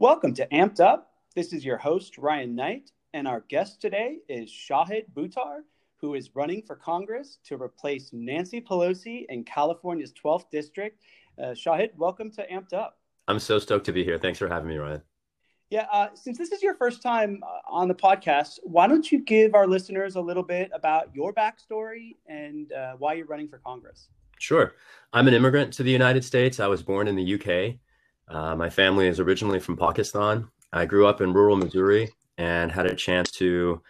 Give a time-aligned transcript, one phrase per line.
[0.00, 1.12] Welcome to Amped Up.
[1.34, 5.58] This is your host, Ryan Knight, and our guest today is Shahid Buttar,
[5.98, 11.02] who is running for Congress to replace Nancy Pelosi in California's 12th district.
[11.38, 12.96] Uh, Shahid, welcome to Amped Up.
[13.28, 14.16] I'm so stoked to be here.
[14.16, 15.02] Thanks for having me, Ryan.
[15.68, 19.22] Yeah, uh, since this is your first time uh, on the podcast, why don't you
[19.22, 23.58] give our listeners a little bit about your backstory and uh, why you're running for
[23.58, 24.08] Congress?
[24.38, 24.72] Sure.
[25.12, 26.58] I'm an immigrant to the United States.
[26.58, 27.78] I was born in the UK.
[28.30, 30.48] Uh, my family is originally from Pakistan.
[30.72, 33.82] I grew up in rural Missouri and had a chance to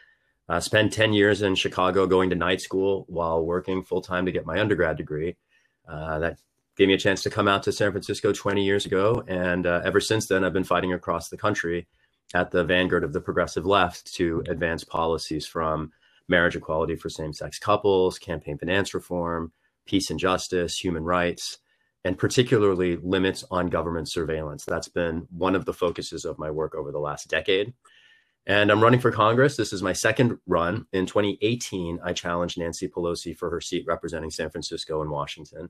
[0.49, 4.33] uh, spend 10 years in Chicago going to night school while working full time to
[4.33, 5.37] get my undergrad degree.
[5.87, 6.39] Uh, that
[6.77, 9.23] gave me a chance to come out to San Francisco 20 years ago.
[9.29, 11.87] And uh, ever since then, I've been fighting across the country
[12.33, 15.93] at the vanguard of the progressive left to advance policies from
[16.29, 19.53] marriage equality for same sex couples, campaign finance reform,
[19.85, 21.59] peace and justice, human rights,
[22.05, 24.65] and particularly limits on government surveillance.
[24.65, 27.73] That's been one of the focuses of my work over the last decade.
[28.47, 29.57] And I'm running for Congress.
[29.57, 30.87] This is my second run.
[30.93, 35.69] In 2018, I challenged Nancy Pelosi for her seat representing San Francisco and Washington.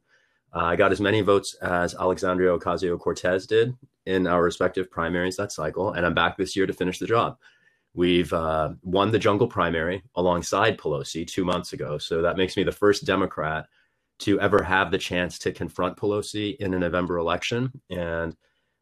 [0.55, 5.37] Uh, I got as many votes as Alexandria Ocasio Cortez did in our respective primaries
[5.37, 7.39] that cycle, and I'm back this year to finish the job.
[7.94, 12.62] We've uh, won the jungle primary alongside Pelosi two months ago, so that makes me
[12.62, 13.67] the first Democrat
[14.21, 17.81] to ever have the chance to confront Pelosi in a November election.
[17.91, 18.37] And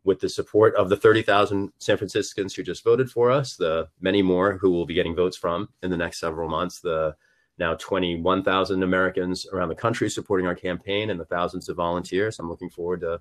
[0.05, 4.23] with the support of the 30,000 San Franciscans who just voted for us, the many
[4.23, 7.15] more who will be getting votes from in the next several months, the
[7.59, 12.39] now 21,000 Americans around the country supporting our campaign and the thousands of volunteers.
[12.39, 13.21] I'm looking forward to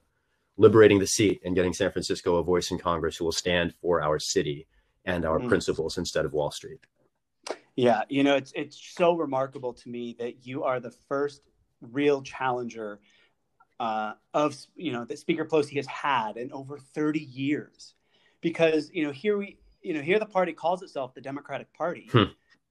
[0.58, 4.02] liberating the seat and getting San Francisco a voice in Congress who will stand for
[4.02, 4.68] our city
[5.06, 5.48] and our mm.
[5.48, 6.80] principles instead of Wall Street.
[7.76, 11.42] Yeah, you know, it's it's so remarkable to me that you are the first
[11.82, 13.00] real challenger
[13.80, 17.94] uh, of you know that Speaker Pelosi has had in over 30 years,
[18.42, 22.10] because you know here we you know here the party calls itself the Democratic Party.
[22.12, 22.24] Hmm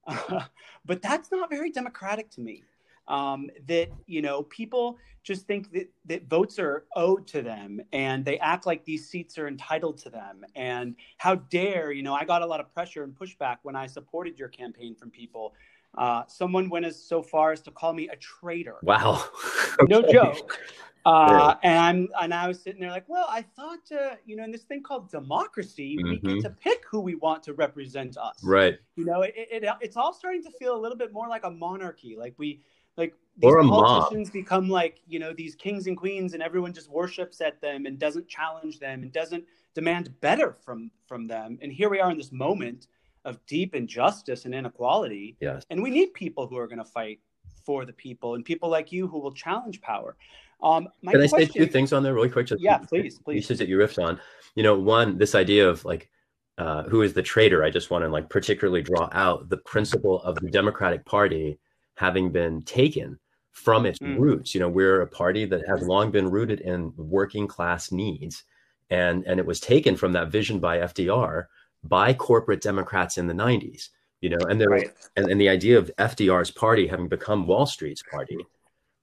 [0.84, 2.62] but that's not very democratic to me.
[3.08, 8.24] Um, that you know people just think that, that votes are owed to them and
[8.24, 12.24] they act like these seats are entitled to them and how dare you know i
[12.24, 15.54] got a lot of pressure and pushback when i supported your campaign from people
[15.96, 19.24] uh, someone went as so far as to call me a traitor wow
[19.88, 20.58] no joke
[21.06, 24.42] uh, and I'm and I was sitting there like, well, I thought uh, you know,
[24.42, 26.26] in this thing called democracy, mm-hmm.
[26.26, 28.42] we get to pick who we want to represent us.
[28.42, 28.76] Right.
[28.96, 31.50] You know, it, it, it's all starting to feel a little bit more like a
[31.50, 32.16] monarchy.
[32.18, 32.60] Like we
[32.96, 34.32] like these politicians mob.
[34.32, 38.00] become like you know these kings and queens, and everyone just worships at them and
[38.00, 41.56] doesn't challenge them and doesn't demand better from from them.
[41.62, 42.88] And here we are in this moment
[43.26, 45.36] of deep injustice and inequality.
[45.40, 45.64] Yes.
[45.68, 47.20] And we need people who are going to fight
[47.64, 50.16] for the people and people like you who will challenge power.
[50.62, 52.46] Um, Can I say two things on there really quick?
[52.46, 53.42] Just yeah, please, please.
[53.42, 54.18] Pieces that you riffed on.
[54.54, 56.08] You know, one, this idea of like
[56.56, 57.62] uh, who is the traitor.
[57.62, 61.58] I just want to like particularly draw out the principle of the Democratic Party
[61.96, 63.18] having been taken
[63.52, 64.18] from its mm.
[64.18, 64.54] roots.
[64.54, 68.44] You know, we're a party that has long been rooted in working class needs,
[68.88, 71.46] and and it was taken from that vision by FDR
[71.84, 73.90] by corporate Democrats in the '90s.
[74.20, 74.92] You know, and there right.
[75.16, 78.38] and, and the idea of FDR's party having become Wall Street's party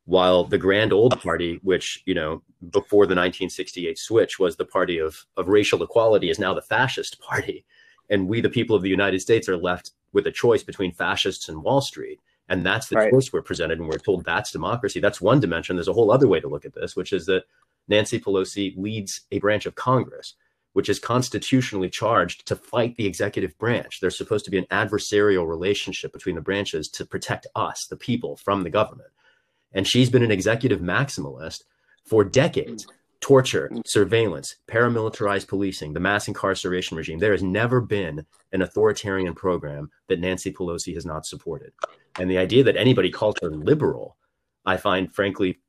[0.05, 2.41] while the grand old party which you know
[2.71, 7.19] before the 1968 switch was the party of of racial equality is now the fascist
[7.19, 7.65] party
[8.09, 11.49] and we the people of the united states are left with a choice between fascists
[11.49, 12.19] and wall street
[12.49, 13.11] and that's the right.
[13.11, 16.27] choice we're presented and we're told that's democracy that's one dimension there's a whole other
[16.27, 17.43] way to look at this which is that
[17.87, 20.35] nancy pelosi leads a branch of congress
[20.73, 25.47] which is constitutionally charged to fight the executive branch there's supposed to be an adversarial
[25.47, 29.09] relationship between the branches to protect us the people from the government
[29.73, 31.63] and she's been an executive maximalist
[32.05, 32.87] for decades.
[33.21, 37.19] Torture, surveillance, paramilitarized policing, the mass incarceration regime.
[37.19, 41.71] There has never been an authoritarian program that Nancy Pelosi has not supported.
[42.19, 44.17] And the idea that anybody calls her liberal,
[44.65, 45.59] I find frankly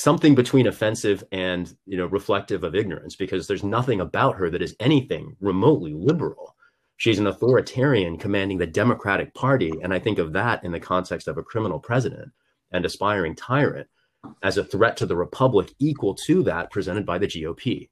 [0.00, 4.62] something between offensive and you know reflective of ignorance because there's nothing about her that
[4.62, 6.54] is anything remotely liberal
[6.96, 11.28] she's an authoritarian commanding the democratic party and i think of that in the context
[11.28, 12.30] of a criminal president
[12.72, 13.88] and aspiring tyrant
[14.42, 17.88] as a threat to the republic equal to that presented by the GOP.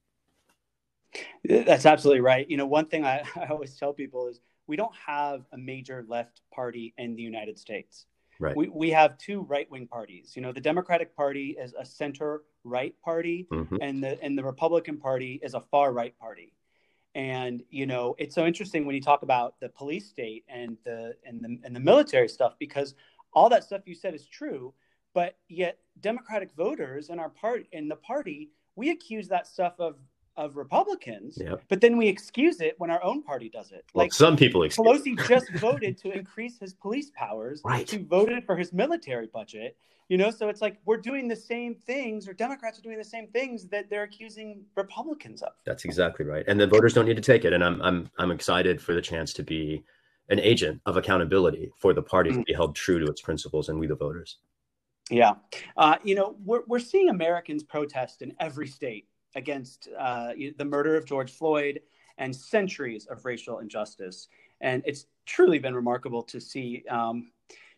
[1.45, 2.49] That's absolutely right.
[2.49, 6.05] You know, one thing I, I always tell people is we don't have a major
[6.09, 8.07] left party in the United States.
[8.39, 8.57] Right.
[8.57, 10.33] We, we have two right wing parties.
[10.35, 13.77] You know, the Democratic Party is a center right party, mm-hmm.
[13.81, 16.53] and the and the Republican Party is a far right party.
[17.15, 21.15] And you know, it's so interesting when you talk about the police state and the
[21.25, 22.95] and the and the military stuff because
[23.35, 24.75] all that stuff you said is true,
[25.15, 29.97] but yet Democratic voters in our part in the party, we accuse that stuff of
[30.37, 31.63] of Republicans, Yep.
[31.69, 33.85] but then we excuse it when our own party does it.
[33.93, 34.87] Well, Like some people excuse.
[34.87, 37.61] Pelosi just voted to increase his police powers.
[37.65, 37.89] Right.
[37.89, 39.77] She voted for his military budget.
[40.09, 43.05] You know, so it's like we're doing the same things, or Democrats are doing the
[43.05, 45.53] same things that they're accusing Republicans of.
[45.65, 46.45] That's exactly right.
[46.49, 47.53] And the voters don't need to take it.
[47.55, 49.83] And I'm I'm I'm excited for the chance to be
[50.29, 52.45] an agent of accountability for the party to Mm.
[52.47, 54.39] be held true to its principles and we the voters.
[55.11, 55.33] Yeah.
[55.77, 60.97] Uh, you know, we're, we're seeing Americans protest in every state against uh, the murder
[60.97, 61.81] of George Floyd
[62.19, 64.29] and centuries of racial injustice.
[64.61, 67.33] And it's truly been remarkable to see, um,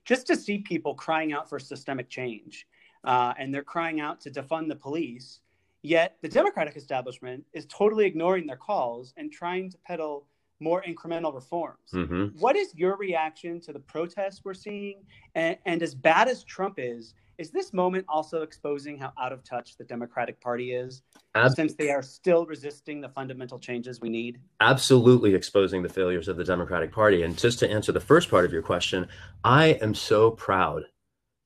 [0.04, 2.66] just to see people crying out for systemic change.
[3.04, 5.40] Uh, and they're crying out to defund the police.
[5.82, 10.26] Yet the Democratic establishment is totally ignoring their calls and trying to peddle
[10.60, 11.90] more incremental reforms.
[11.90, 15.02] hmm What is your reaction to the protests we're seeing?
[15.34, 19.42] And, and as bad as Trump is, is this moment also exposing how out of
[19.44, 21.02] touch the Democratic Party is,
[21.34, 24.38] Ab- since they are still resisting the fundamental changes we need?
[24.60, 27.22] Absolutely exposing the failures of the Democratic Party.
[27.22, 29.08] And just to answer the first part of your question,
[29.42, 30.84] I am so proud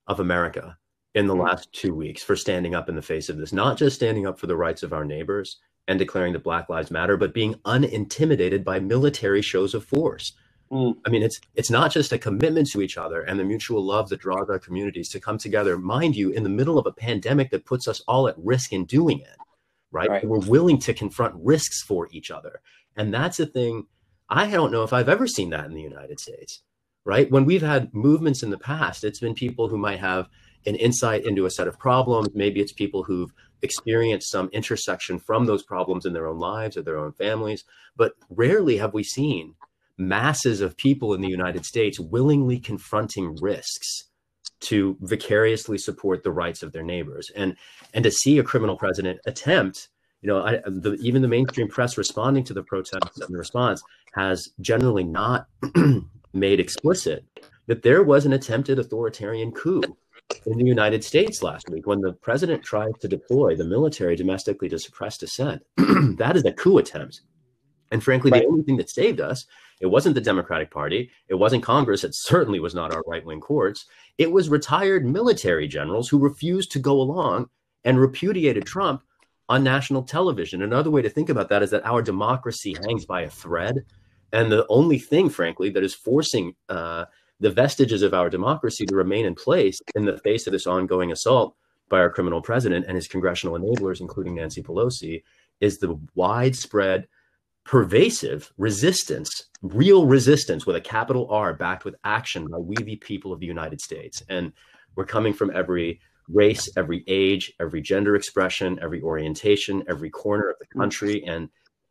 [0.07, 0.77] of America
[1.15, 3.97] in the last two weeks for standing up in the face of this, not just
[3.97, 5.59] standing up for the rights of our neighbors
[5.89, 10.35] and declaring that Black Lives Matter, but being unintimidated by military shows of force.
[10.71, 10.97] Mm.
[11.07, 14.09] I mean, it's it's not just a commitment to each other and the mutual love
[14.11, 17.51] that draws our communities to come together, mind you, in the middle of a pandemic
[17.51, 19.37] that puts us all at risk in doing it.
[19.91, 20.11] Right?
[20.11, 20.25] Right.
[20.25, 22.61] We're willing to confront risks for each other.
[22.97, 23.87] And that's a thing
[24.29, 26.63] I don't know if I've ever seen that in the United States.
[27.05, 27.31] Right?
[27.31, 30.29] When we've had movements in the past, it's been people who might have
[30.67, 32.29] an insight into a set of problems.
[32.35, 33.33] Maybe it's people who've
[33.63, 37.65] experienced some intersection from those problems in their own lives or their own families.
[37.97, 39.55] But rarely have we seen
[39.99, 44.05] masses of people in the United States willingly confronting risks
[44.61, 47.31] to vicariously support the rights of their neighbors.
[47.37, 47.57] And
[47.95, 49.89] and to see a criminal president attempt,
[50.23, 53.83] you know, I, the, even the mainstream press responding to the protests and the response
[54.15, 55.47] has generally not
[56.33, 57.25] made explicit
[57.67, 59.83] that there was an attempted authoritarian coup
[60.47, 64.69] in the United States last week when the president tried to deploy the military domestically
[64.69, 65.63] to suppress dissent.
[65.77, 67.21] that is a coup attempt.
[67.91, 68.43] And frankly, Right.
[68.43, 69.47] the only thing that saved us,
[69.81, 73.41] it wasn't the Democratic Party, it wasn't Congress, it certainly was not our right wing
[73.41, 73.87] courts.
[74.19, 77.49] It was retired military generals who refused to go along
[77.85, 79.03] and repudiated Trump
[79.49, 80.63] on national television.
[80.63, 83.85] Another way to think about that is that our democracy hangs by a thread.
[84.33, 87.07] And the only thing, frankly, that is forcing uh,
[87.41, 91.13] the vestiges of our democracy to remain in place in the face of this ongoing
[91.13, 91.55] assault
[91.89, 95.23] by our criminal president and his congressional enablers, including Nancy Pelosi,
[95.61, 97.09] is the widespread,
[97.69, 99.31] pervasive resistance,
[99.61, 103.47] real resistance with a capital R backed with action by we, the people of the
[103.47, 104.23] United States.
[104.31, 104.55] And
[104.97, 106.01] we're coming from every
[106.31, 111.23] race, every age, every gender expression, every orientation, every corner of the country.
[111.27, 111.51] And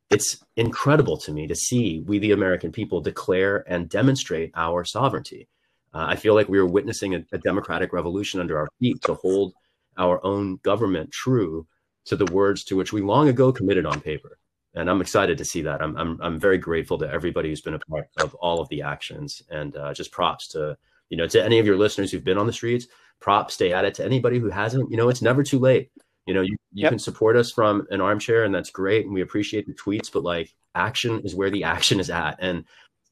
[0.09, 5.47] it's incredible to me to see we, the American people, declare and demonstrate our sovereignty.
[5.93, 9.13] Uh, I feel like we are witnessing a, a democratic revolution under our feet to
[9.13, 9.53] hold
[9.95, 11.67] our own government true
[12.05, 14.39] to the words to which we long ago committed on paper.
[14.77, 15.81] And I'm excited to see that.
[15.81, 18.83] I'm, I'm, I'm very grateful to everybody who's been a part of all of the
[18.83, 20.77] actions and uh, just props to,
[21.09, 22.85] you know, to any of your listeners who've been on the streets,
[23.19, 23.95] props, stay at it.
[23.95, 25.89] To anybody who hasn't, you know, it's never too late.
[26.27, 26.91] You know, you, you Yep.
[26.91, 29.05] can support us from an armchair and that's great.
[29.05, 32.37] And we appreciate the tweets, but like action is where the action is at.
[32.39, 32.65] And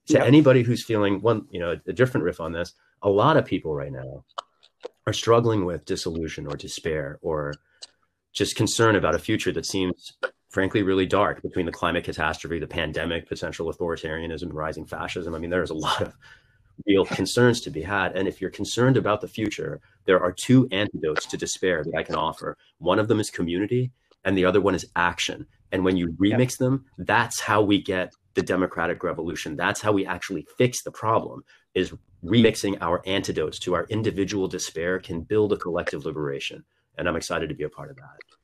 [0.08, 0.28] to Yep.
[0.28, 3.74] anybody who's feeling one, you know, a different riff on this, a lot of people
[3.74, 4.24] right now
[5.08, 7.54] are struggling with disillusion or despair or
[8.34, 10.14] just concern about a future that seems
[10.56, 15.36] frankly really dark between the climate catastrophe, the pandemic, potential authoritarianism, rising fascism.
[15.36, 16.16] I mean, there's a lot of
[16.88, 18.16] real concerns to be had.
[18.16, 22.04] And if you're concerned about the future, there are two antidotes to despair that I
[22.04, 22.56] can offer.
[22.78, 23.92] One of them is community,
[24.24, 25.46] and the other one is action.
[25.74, 29.58] And when you remix them, that's how we get the democratic revolution.
[29.58, 31.44] That's how we actually fix the problem
[31.74, 31.94] is
[32.24, 36.64] remixing our antidotes to our individual despair can build a collective liberation.
[36.98, 38.35] And I'm excited to be a part of that.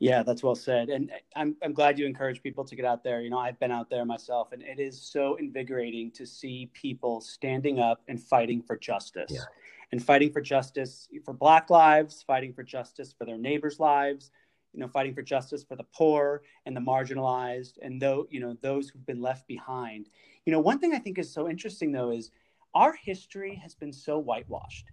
[0.00, 0.88] Yeah, that's well said.
[0.88, 3.20] And I'm, I'm glad you encourage people to get out there.
[3.20, 7.20] You know, I've been out there myself, and it is so invigorating to see people
[7.20, 9.30] standing up and fighting for justice.
[9.30, 9.44] Yeah.
[9.92, 14.32] And fighting for justice for Black lives, fighting for justice for their neighbors' lives,
[14.72, 18.56] you know, fighting for justice for the poor and the marginalized, and though you know
[18.60, 20.08] those who've been left behind.
[20.46, 22.32] You know, one thing I think is so interesting though is
[22.74, 24.90] our history has been so whitewashed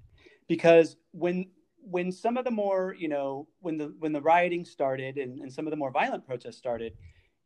[0.48, 1.48] because when
[1.82, 5.52] when some of the more you know when the when the rioting started and, and
[5.52, 6.94] some of the more violent protests started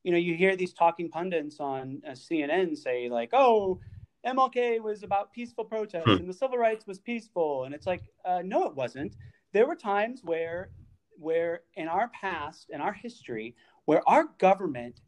[0.03, 3.79] you know you hear these talking pundits on uh, cnn say like oh
[4.25, 6.17] mlk was about peaceful protests Hmm.
[6.17, 9.15] and the civil rights was peaceful and it's like uh, no it wasn't
[9.53, 10.69] there were times where
[11.17, 15.01] where in our past in our history where our government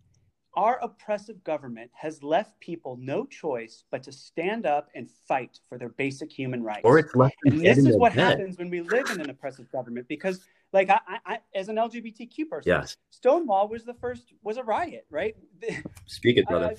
[0.55, 5.77] our oppressive government has left people no choice but to stand up and fight for
[5.77, 6.81] their basic human rights.
[6.83, 8.39] Or it's left and this is what head.
[8.39, 10.41] happens when we live in an oppressive government because
[10.73, 12.97] like I, I, as an LGBTQ person, yes.
[13.11, 15.35] Stonewall was the first was a riot, right?
[16.05, 16.71] Speak it, brother.
[16.71, 16.75] Uh,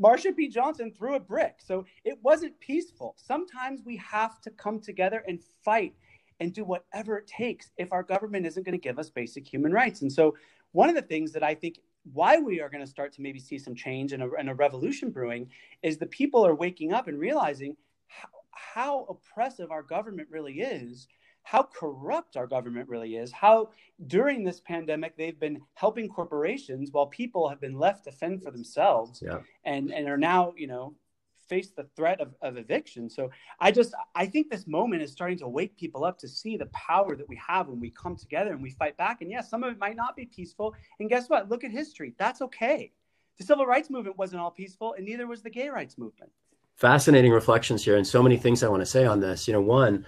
[0.00, 0.48] Marsha P.
[0.48, 1.56] Johnson threw a brick.
[1.58, 3.14] So it wasn't peaceful.
[3.16, 5.94] Sometimes we have to come together and fight
[6.40, 9.72] and do whatever it takes if our government isn't going to give us basic human
[9.72, 10.02] rights.
[10.02, 10.34] And so
[10.72, 11.78] one of the things that I think
[12.12, 14.54] why we are going to start to maybe see some change and a, and a
[14.54, 15.50] revolution brewing
[15.82, 21.08] is the people are waking up and realizing how, how oppressive our government really is
[21.44, 23.68] how corrupt our government really is, how
[24.06, 28.50] during this pandemic they've been helping corporations while people have been left to fend for
[28.50, 29.38] themselves yeah.
[29.64, 30.94] and, and are now, you know,
[31.48, 33.08] face the threat of, of eviction.
[33.08, 36.56] So I just I think this moment is starting to wake people up to see
[36.56, 39.20] the power that we have when we come together and we fight back.
[39.20, 40.74] And yes, some of it might not be peaceful.
[41.00, 41.48] And guess what?
[41.48, 42.14] Look at history.
[42.18, 42.92] That's okay.
[43.38, 46.30] The civil rights movement wasn't all peaceful, and neither was the gay rights movement.
[46.76, 49.48] Fascinating reflections here, and so many things I want to say on this.
[49.48, 50.06] You know, one,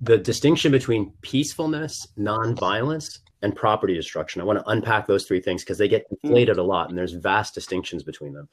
[0.00, 4.40] the distinction between peacefulness, nonviolence, and property destruction.
[4.40, 6.58] I want to unpack those three things because they get conflated mm.
[6.58, 8.48] a lot, and there's vast distinctions between them.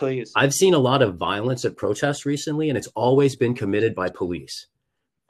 [0.00, 0.32] Please.
[0.34, 4.08] I've seen a lot of violence at protests recently, and it's always been committed by
[4.08, 4.66] police.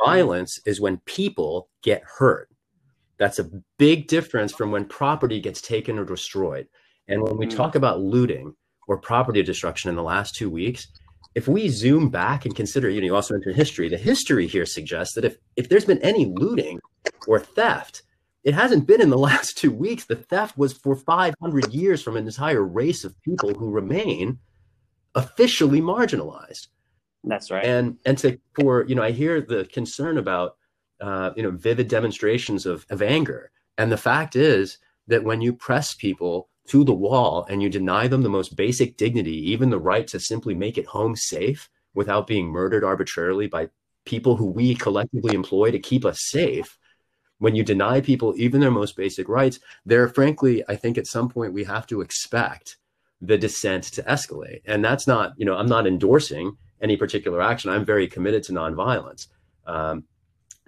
[0.04, 2.48] Violence is when people get hurt.
[3.18, 6.68] That's a big difference from when property gets taken or destroyed.
[7.08, 7.56] And when we mm.
[7.56, 8.54] talk about looting
[8.86, 10.86] or property destruction in the last two weeks,
[11.34, 14.66] if we zoom back and consider, you know, you also mentioned history, the history here
[14.66, 16.78] suggests that if, if there's been any looting
[17.26, 18.02] or theft,
[18.44, 20.04] it hasn't been in the last two weeks.
[20.04, 24.38] The theft was for 500 years from an entire race of people who remain
[25.14, 26.68] officially marginalized.
[27.24, 27.64] That's right.
[27.64, 30.56] And and to for you know, I hear the concern about
[31.00, 35.52] uh, you know vivid demonstrations of of anger, and the fact is that when you
[35.52, 39.78] press people to the wall and you deny them the most basic dignity, even the
[39.78, 43.68] right to simply make it home safe without being murdered arbitrarily by
[44.04, 46.78] people who we collectively employ to keep us safe.
[47.38, 51.28] When you deny people even their most basic rights, there, frankly, I think at some
[51.28, 52.76] point we have to expect
[53.20, 54.62] the dissent to escalate.
[54.66, 57.70] And that's not, you know, I'm not endorsing any particular action.
[57.70, 59.26] I'm very committed to nonviolence.
[59.66, 60.04] Um,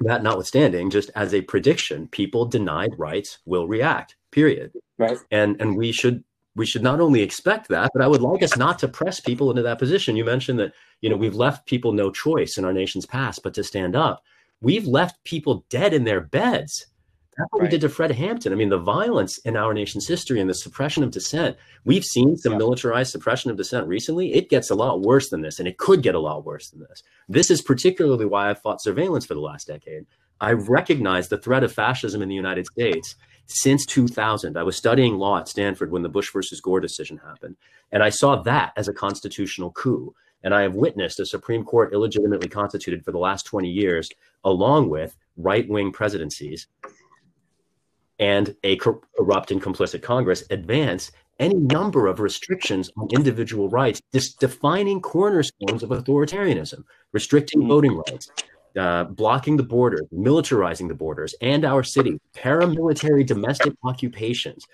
[0.00, 4.16] that notwithstanding, just as a prediction, people denied rights will react.
[4.30, 4.72] Period.
[4.98, 5.18] Right.
[5.30, 8.56] And and we should we should not only expect that, but I would like us
[8.56, 10.16] not to press people into that position.
[10.16, 13.54] You mentioned that you know we've left people no choice in our nation's past but
[13.54, 14.22] to stand up.
[14.60, 16.86] We've left people dead in their beds
[17.36, 17.66] that's what right.
[17.66, 18.52] we did to Fred Hampton.
[18.52, 21.56] I mean, the violence in our nation's history and the suppression of dissent.
[21.84, 22.58] We've seen some yeah.
[22.58, 24.34] militarized suppression of dissent recently.
[24.34, 26.80] It gets a lot worse than this, and it could get a lot worse than
[26.80, 27.02] this.
[27.28, 30.04] This is particularly why I've fought surveillance for the last decade.
[30.40, 34.58] I've recognized the threat of fascism in the United States since 2000.
[34.58, 37.56] I was studying law at Stanford when the Bush versus Gore decision happened,
[37.90, 40.14] and I saw that as a constitutional coup.
[40.44, 44.10] And I have witnessed a Supreme Court illegitimately constituted for the last 20 years,
[44.42, 46.66] along with right wing presidencies
[48.22, 51.10] and a corrupt and complicit Congress advance
[51.40, 57.68] any number of restrictions on individual rights, dis- defining cornerstones of authoritarianism, restricting hmm.
[57.68, 58.30] voting rights,
[58.78, 64.64] uh, blocking the borders, militarizing the borders and our cities, paramilitary domestic occupations,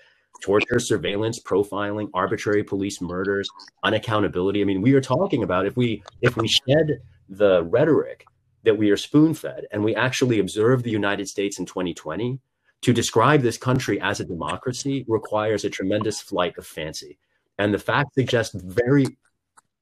[0.43, 3.49] torture, surveillance, profiling, arbitrary police murders,
[3.83, 4.61] unaccountability.
[4.61, 8.27] I mean, we are talking about if we if we shed the rhetoric
[8.61, 12.39] that we are spoon fed and we actually observe the United States in 2020
[12.81, 17.17] to describe this country as a democracy requires a tremendous flight of fancy.
[17.57, 19.05] And the facts suggest very,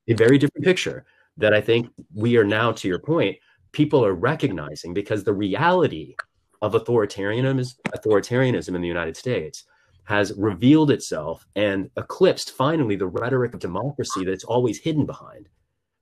[0.08, 1.06] a very different picture
[1.38, 3.38] that I think we are now, to your point,
[3.72, 6.16] people are recognizing because the reality
[6.62, 9.66] of authoritarianism, authoritarianism in the United States
[10.06, 15.50] has revealed itself and eclipsed finally the rhetoric of democracy that's always hidden behind,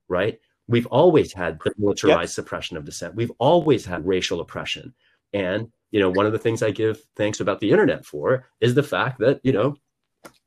[0.08, 0.40] right?
[0.68, 2.36] We've always had the militarized yep.
[2.36, 3.16] suppression of dissent.
[3.16, 4.94] We've always had racial oppression.
[5.36, 8.76] And you know, one of the things I give thanks about the internet for is
[8.76, 9.76] the fact that, you know,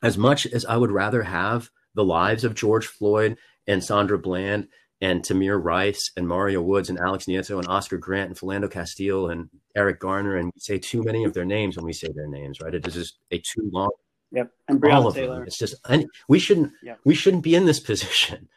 [0.02, 4.68] as much as I would rather have the lives of George Floyd and Sandra Bland
[5.00, 9.30] and Tamir Rice and Mario Woods and Alex Nieto and Oscar Grant and Philando Castile
[9.30, 12.28] and Eric Garner and we say too many of their names when we say their
[12.28, 12.74] names, right?
[12.74, 13.90] It is just a too long.
[14.32, 15.36] Yep, and Breonna Taylor.
[15.36, 15.44] Them.
[15.46, 16.98] It's just and we shouldn't yep.
[17.04, 18.48] we shouldn't be in this position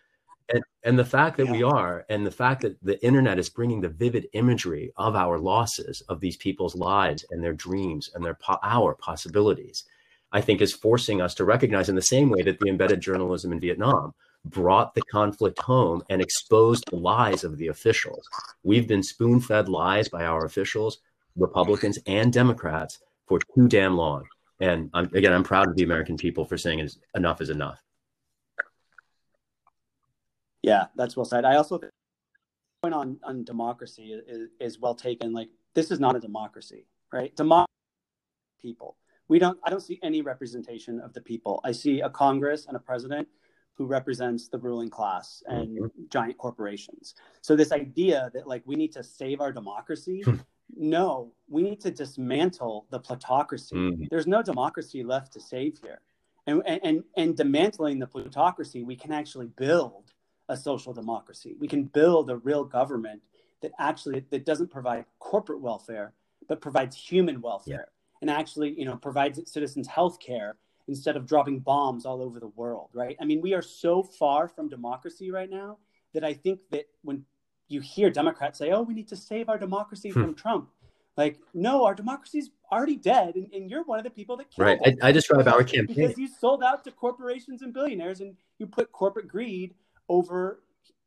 [0.52, 1.52] and, and the fact that yeah.
[1.52, 5.38] we are and the fact that the internet is bringing the vivid imagery of our
[5.40, 9.86] losses of these people's lives and their dreams and their po- our possibilities
[10.32, 13.52] i think is forcing us to recognize in the same way that the embedded journalism
[13.52, 14.14] in vietnam
[14.46, 18.28] brought the conflict home and exposed the lies of the officials
[18.64, 21.00] we've been spoon-fed lies by our officials
[21.36, 24.24] republicans and democrats for too damn long
[24.62, 27.82] And I'm, again, I'm proud of the American people for saying enough is enough.
[30.64, 31.46] Yeah, that's well said.
[31.46, 31.92] I also think
[32.82, 35.34] point on on democracy is, is well taken.
[35.34, 37.36] Like this is not a democracy, right?
[37.36, 37.68] Democracy
[38.62, 38.98] people.
[39.28, 39.58] We don't.
[39.64, 41.62] I don't see any representation of the people.
[41.64, 43.28] I see a Congress and a president
[43.76, 46.02] who represents the ruling class and mm-hmm.
[46.10, 47.16] giant corporations.
[47.42, 50.36] So this idea that like we need to save our democracy, hmm.
[50.76, 53.76] no, we need to dismantle the plutocracy.
[53.76, 54.04] Mm-hmm.
[54.10, 56.02] There's no democracy left to save here.
[56.48, 60.12] And, and, and dismantling the plutocracy, we can actually build
[60.52, 61.56] a social democracy.
[61.60, 63.22] We can build a real government
[63.62, 66.14] that actually that doesn't provide corporate welfare,
[66.50, 68.20] but provides human welfare yeah.
[68.20, 72.48] and actually, you know, provides citizens health care instead of dropping bombs all over the
[72.48, 73.16] world, right?
[73.22, 75.78] I mean, we are so far from democracy right now
[76.14, 77.24] that I think that when
[77.70, 80.22] you hear Democrats say, "Oh, we need to save our democracy hmm.
[80.22, 80.70] from Trump,"
[81.16, 84.68] like, no, our democracy's already dead, and, and you're one of the people that killed
[84.68, 84.80] right.
[84.84, 85.00] it.
[85.02, 88.68] I, I describe our campaign because you sold out to corporations and billionaires, and you
[88.68, 89.76] put corporate greed
[90.12, 90.60] over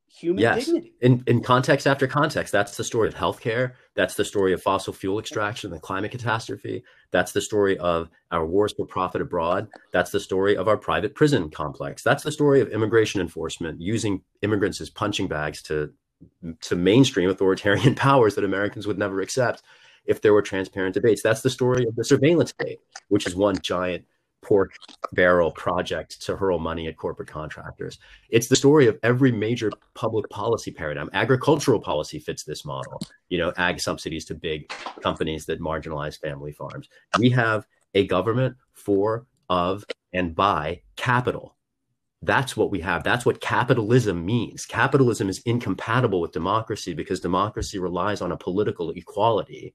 [0.08, 0.64] human yes.
[0.64, 0.94] dignity.
[1.02, 3.73] In, in context after context, that's the story of healthcare.
[3.94, 6.82] That's the story of fossil fuel extraction, and the climate catastrophe.
[7.11, 9.68] That's the story of our wars for profit abroad.
[9.92, 12.02] That's the story of our private prison complex.
[12.02, 15.92] That's the story of immigration enforcement using immigrants as punching bags to
[16.62, 19.62] to mainstream authoritarian powers that Americans would never accept
[20.06, 21.23] if there were transparent debates.
[21.23, 24.04] That's the story of the surveillance state, which is one giant
[24.44, 24.74] pork
[25.12, 27.98] barrel project to hurl money at corporate contractors.
[28.30, 31.10] It's the story of every major public policy paradigm.
[31.12, 33.00] Agricultural policy fits this model.
[33.28, 34.72] You know, ag subsidies to big
[35.02, 36.88] companies that marginalize family farms.
[37.18, 41.56] We have a government for, of, and by capital.
[42.22, 43.04] That's what we have.
[43.04, 44.64] That's what capitalism means.
[44.64, 49.74] Capitalism is incompatible with democracy because democracy relies on a political equality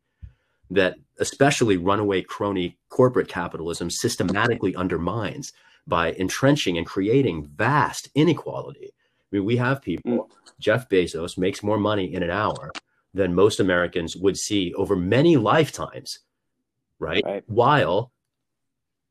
[0.70, 5.52] that especially runaway crony corporate capitalism systematically undermines
[5.88, 8.92] by entrenching and creating vast inequality.
[8.92, 10.28] I mean, we have people, mm.
[10.60, 12.72] Jeff Bezos makes more money in an hour
[13.14, 16.20] than most Americans would see over many lifetimes,
[17.00, 17.24] right?
[17.26, 17.44] right?
[17.48, 18.12] While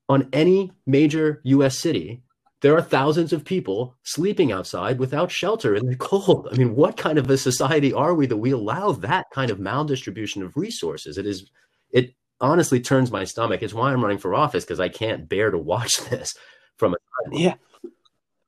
[0.09, 2.22] on any major US city,
[2.61, 6.49] there are thousands of people sleeping outside without shelter in the cold.
[6.51, 9.59] I mean, what kind of a society are we that we allow that kind of
[9.59, 11.18] maldistribution of resources?
[11.18, 11.51] It is,
[11.90, 13.62] it honestly turns my stomach.
[13.62, 16.35] It's why I'm running for office because I can't bear to watch this
[16.77, 16.97] from a
[17.33, 17.55] yeah.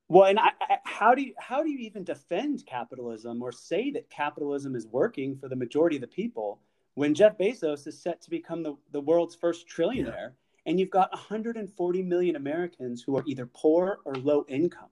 [0.09, 3.93] Well, and I, I, how do you how do you even defend capitalism or say
[3.93, 6.61] that capitalism is working for the majority of the people
[6.95, 10.07] when Jeff Bezos is set to become the, the world's first trillionaire?
[10.07, 10.29] Yeah
[10.67, 14.89] and you've got 140 million Americans who are either poor or low income.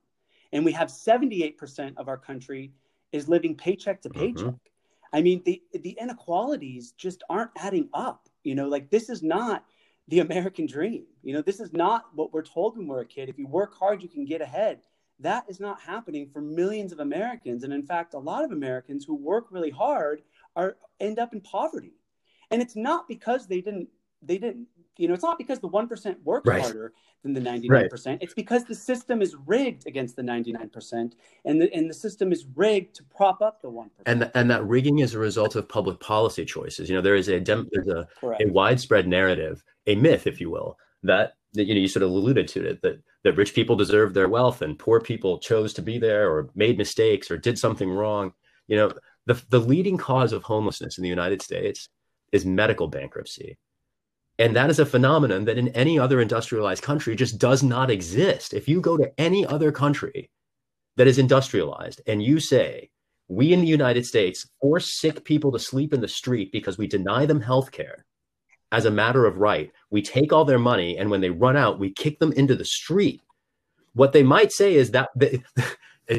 [0.53, 2.73] And we have 78% of our country
[3.13, 4.47] is living paycheck to paycheck.
[4.47, 4.57] Mm-hmm.
[5.13, 8.29] I mean, the, the inequalities just aren't adding up.
[8.45, 9.65] You know, like this is not
[10.09, 11.05] the American dream.
[11.23, 13.29] You know, this is not what we're told when we're a kid.
[13.29, 14.81] If you work hard, you can get ahead.
[15.21, 17.65] That is not happening for millions of Americans.
[17.65, 20.23] And in fact, a lot of Americans who work really hard
[20.57, 21.95] are end up in poverty.
[22.51, 23.89] And it's not because they didn't
[24.23, 24.67] they didn't
[24.99, 26.61] you know, it's not because the 1% works right.
[26.61, 27.71] harder than the 99%.
[27.71, 28.19] Right.
[28.21, 31.13] It's because the system is rigged against the 99%
[31.45, 33.87] and the, and the system is rigged to prop up the 1%.
[34.07, 36.91] And, and that rigging is a result of public policy choices.
[36.91, 40.77] You know, there is a, there's a, a widespread narrative, a myth, if you will,
[41.05, 44.15] that, that, you know, you sort of alluded to it, that, that rich people deserve
[44.15, 47.89] their wealth and poor people chose to be there or made mistakes or did something
[47.89, 48.33] wrong.
[48.67, 48.93] You know,
[49.27, 51.89] the, the leading cause of homelessness in the United States
[52.33, 53.59] is medical bankruptcy
[54.38, 58.55] and that is a phenomenon that in any other industrialized country just does not exist.
[58.55, 60.31] If you go to any other country
[60.96, 62.90] that is industrialized and you say,
[63.29, 66.87] we in the United States force sick people to sleep in the street because we
[66.87, 68.07] deny them health care
[68.72, 71.79] as a matter of right, we take all their money and when they run out,
[71.79, 73.22] we kick them into the street.
[73.94, 75.11] What they might say is that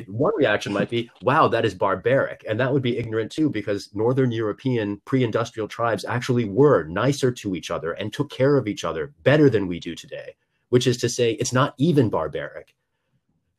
[0.08, 2.46] one reaction might be, wow, that is barbaric.
[2.48, 7.32] And that would be ignorant too, because Northern European pre industrial tribes actually were nicer
[7.32, 10.36] to each other and took care of each other better than we do today,
[10.70, 12.76] which is to say, it's not even barbaric.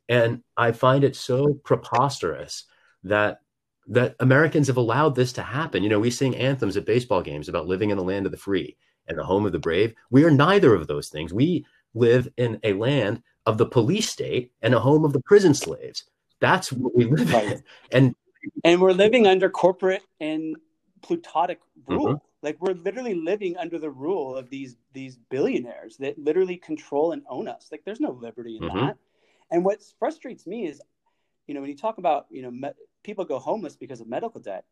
[0.09, 2.65] And I find it so preposterous
[3.05, 3.41] that
[3.87, 5.83] that Americans have allowed this to happen.
[5.83, 8.39] You know, we sing anthems at baseball games about living in the land of the
[8.39, 8.77] free
[9.09, 9.95] and the home of the brave.
[10.11, 11.33] We are neither of those things.
[11.33, 15.55] We live in a land of the police state and a home of the prison
[15.55, 16.05] slaves.
[16.41, 17.63] That's what we live in.
[17.93, 18.15] And
[18.65, 20.57] and we're living under corporate and
[21.03, 22.07] plutotic rule.
[22.07, 22.25] Mm-hmm.
[22.43, 27.23] Like we're literally living under the rule of these these billionaires that literally control and
[27.29, 27.69] own us.
[27.71, 28.87] Like there's no liberty in mm-hmm.
[28.87, 28.97] that.
[29.51, 30.81] And what frustrates me is,
[31.47, 32.73] you know, when you talk about, you know, me-
[33.03, 34.65] people go homeless because of medical debt.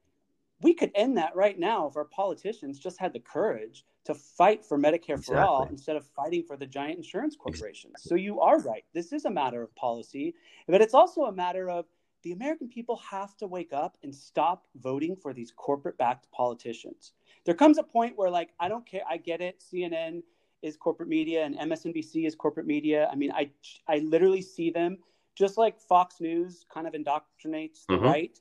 [0.61, 4.65] We could end that right now if our politicians just had the courage to fight
[4.65, 5.35] for Medicare exactly.
[5.35, 7.93] for all instead of fighting for the giant insurance corporations.
[7.97, 8.09] Exactly.
[8.09, 8.85] So you are right.
[8.95, 10.35] This is a matter of policy,
[10.67, 11.85] but it's also a matter of
[12.25, 17.13] the American people have to wake up and stop voting for these corporate backed politicians.
[17.45, 19.03] There comes a point where, like, I don't care.
[19.09, 19.63] I get it.
[19.63, 20.23] CNN
[20.63, 23.09] is corporate media and MSNBC is corporate media.
[23.13, 23.51] I mean, I,
[23.87, 24.99] I literally see them
[25.37, 28.05] just like Fox News kind of indoctrinates the mm-hmm.
[28.05, 28.39] right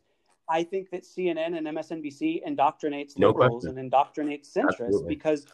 [0.50, 3.78] I think that CNN and MSNBC indoctrinates no liberals question.
[3.78, 5.08] and indoctrinates centrists Absolutely.
[5.08, 5.46] because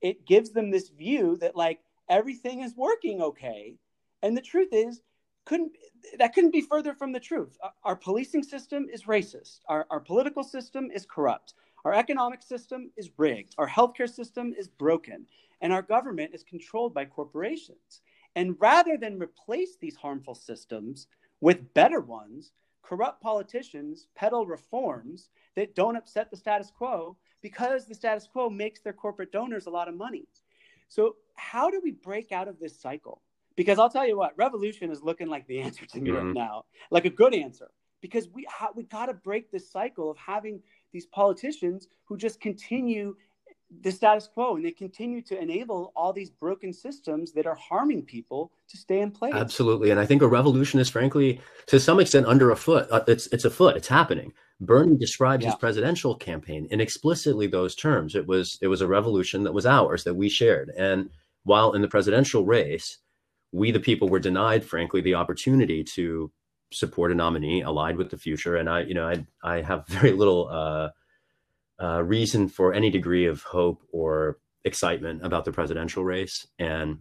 [0.00, 3.76] it gives them this view that like everything is working okay.
[4.22, 5.02] And the truth is,
[5.44, 5.72] couldn't
[6.18, 7.56] that couldn't be further from the truth.
[7.84, 9.60] Our policing system is racist.
[9.68, 11.54] Our, our political system is corrupt.
[11.84, 13.54] Our economic system is rigged.
[13.58, 15.26] Our healthcare system is broken.
[15.60, 18.02] And our government is controlled by corporations.
[18.34, 21.06] And rather than replace these harmful systems
[21.40, 22.52] with better ones,
[22.82, 28.80] corrupt politicians peddle reforms that don't upset the status quo because the status quo makes
[28.80, 30.26] their corporate donors a lot of money.
[30.88, 33.22] So, how do we break out of this cycle?
[33.56, 36.26] Because I'll tell you what, revolution is looking like the answer to me mm-hmm.
[36.26, 37.70] right now, like a good answer.
[38.00, 40.60] Because we ha- we got to break this cycle of having
[40.92, 43.14] these politicians who just continue
[43.80, 48.02] the status quo and they continue to enable all these broken systems that are harming
[48.02, 49.34] people to stay in place.
[49.34, 53.02] Absolutely and i think a revolution is frankly to some extent under a foot uh,
[53.08, 54.32] it's it's a foot it's happening.
[54.60, 55.48] Bernie described yeah.
[55.48, 58.14] his presidential campaign in explicitly those terms.
[58.14, 61.10] It was it was a revolution that was ours that we shared and
[61.44, 62.98] while in the presidential race
[63.52, 66.30] we the people were denied frankly the opportunity to
[66.72, 70.12] support a nominee allied with the future and i you know i i have very
[70.12, 70.88] little uh
[71.82, 76.46] uh, reason for any degree of hope or excitement about the presidential race.
[76.58, 76.98] And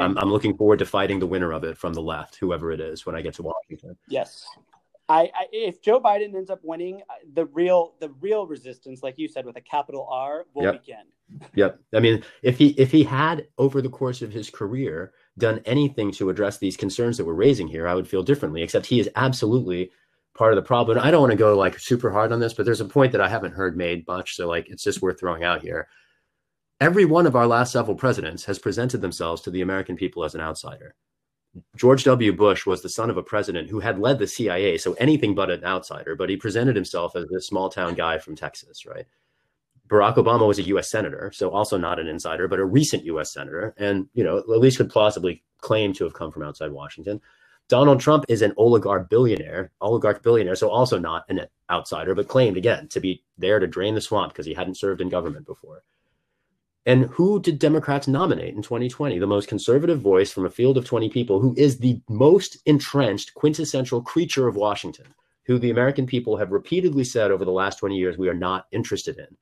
[0.00, 2.80] I'm, I'm, looking forward to fighting the winner of it from the left, whoever it
[2.80, 3.96] is, when I get to Washington.
[4.08, 4.46] Yes.
[5.08, 9.14] I, I, if Joe Biden ends up winning, uh, the real the real resistance, like
[9.18, 10.82] you said, with a capital R, will yep.
[10.82, 11.48] begin.
[11.54, 11.80] yep.
[11.94, 16.10] I mean, if he if he had over the course of his career done anything
[16.12, 18.62] to address these concerns that we're raising here, I would feel differently.
[18.62, 19.92] Except he is absolutely
[20.36, 20.98] part of the problem.
[20.98, 23.20] I don't want to go like super hard on this, but there's a point that
[23.20, 24.36] I haven't heard made much.
[24.36, 25.88] So like it's just worth throwing out here.
[26.80, 30.34] Every one of our last several presidents has presented themselves to the American people as
[30.34, 30.94] an outsider.
[31.74, 32.32] George W.
[32.32, 35.50] Bush was the son of a president who had led the CIA, so anything but
[35.50, 39.06] an outsider, but he presented himself as this small town guy from Texas, right?
[39.88, 43.32] Barack Obama was a US senator, so also not an insider, but a recent US
[43.32, 47.20] senator, and you know, at least could plausibly claim to have come from outside Washington.
[47.68, 52.56] Donald Trump is an oligarch billionaire, oligarch billionaire, so also not an outsider, but claimed
[52.56, 55.82] again to be there to drain the swamp because he hadn't served in government before.
[56.86, 59.18] And who did Democrats nominate in 2020?
[59.18, 63.34] The most conservative voice from a field of 20 people who is the most entrenched,
[63.34, 65.06] quintessential creature of Washington,
[65.46, 68.66] who the American people have repeatedly said over the last 20 years we are not
[68.70, 69.36] interested in.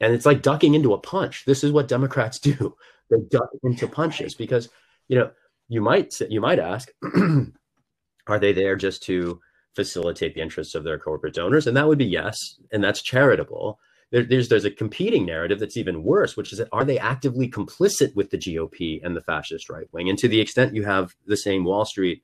[0.00, 1.44] And it's like ducking into a punch.
[1.44, 2.74] This is what Democrats do.
[3.08, 4.68] They duck into punches because,
[5.06, 5.30] you know,
[5.68, 6.90] you might you might ask,
[8.26, 9.40] are they there just to
[9.76, 11.66] facilitate the interests of their corporate donors?
[11.66, 13.78] And that would be yes, and that's charitable.
[14.10, 17.50] There, there's there's a competing narrative that's even worse, which is that are they actively
[17.50, 20.08] complicit with the GOP and the fascist right wing?
[20.08, 22.22] And to the extent you have the same Wall Street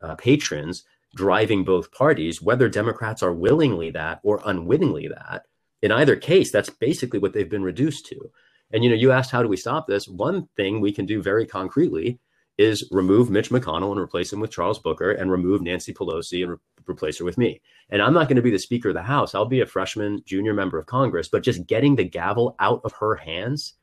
[0.00, 5.44] uh, patrons driving both parties, whether Democrats are willingly that or unwittingly that,
[5.82, 8.30] in either case, that's basically what they've been reduced to.
[8.70, 10.08] And you know, you asked how do we stop this?
[10.08, 12.18] One thing we can do very concretely
[12.58, 16.50] is remove Mitch McConnell and replace him with Charles Booker and remove Nancy Pelosi and
[16.52, 17.60] re- replace her with me.
[17.88, 19.34] And I'm not going to be the Speaker of the House.
[19.34, 22.92] I'll be a freshman junior member of Congress, but just getting the gavel out of
[22.94, 23.74] her hands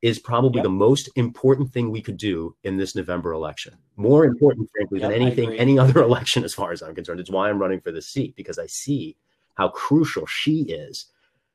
[0.00, 0.64] is probably yep.
[0.64, 3.76] the most important thing we could do in this November election.
[3.96, 7.20] More important, frankly, yep, than anything, any other election, as far as I'm concerned.
[7.20, 9.16] It's why I'm running for this seat because I see
[9.54, 11.06] how crucial she is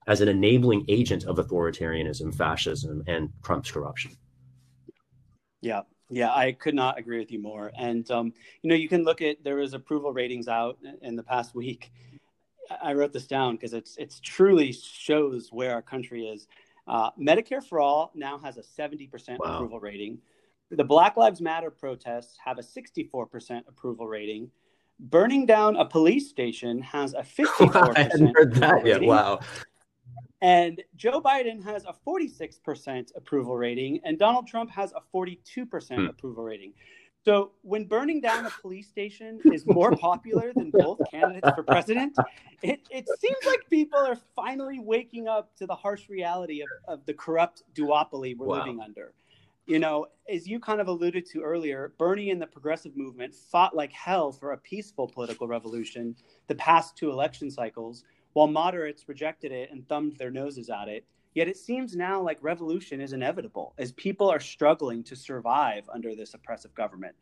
[0.07, 4.11] as an enabling agent of authoritarianism, fascism, and Trump's corruption.
[5.59, 7.71] Yeah, yeah, I could not agree with you more.
[7.77, 11.23] And um, you know, you can look at there was approval ratings out in the
[11.23, 11.91] past week.
[12.81, 16.47] I wrote this down because it's it's truly shows where our country is.
[16.87, 19.55] Uh, Medicare for all now has a seventy percent wow.
[19.55, 20.19] approval rating.
[20.71, 24.49] The Black Lives Matter protests have a sixty-four percent approval rating.
[24.99, 27.97] Burning down a police station has a fifty-four percent.
[27.97, 29.01] I hadn't heard that yet.
[29.01, 29.39] Wow.
[30.41, 35.37] And Joe Biden has a 46% approval rating, and Donald Trump has a 42%
[35.95, 36.05] hmm.
[36.05, 36.73] approval rating.
[37.25, 42.15] So when burning down a police station is more popular than both candidates for president,
[42.61, 47.05] it, it seems like people are finally waking up to the harsh reality of, of
[47.05, 48.59] the corrupt duopoly we're wow.
[48.59, 49.13] living under.
[49.65, 53.75] You know, as you kind of alluded to earlier, Bernie and the progressive movement fought
[53.75, 56.15] like hell for a peaceful political revolution
[56.47, 58.05] the past two election cycles
[58.37, 61.03] while moderates rejected it and thumbed their noses at it.
[61.33, 66.15] Yet it seems now like revolution is inevitable as people are struggling to survive under
[66.15, 67.15] this oppressive government.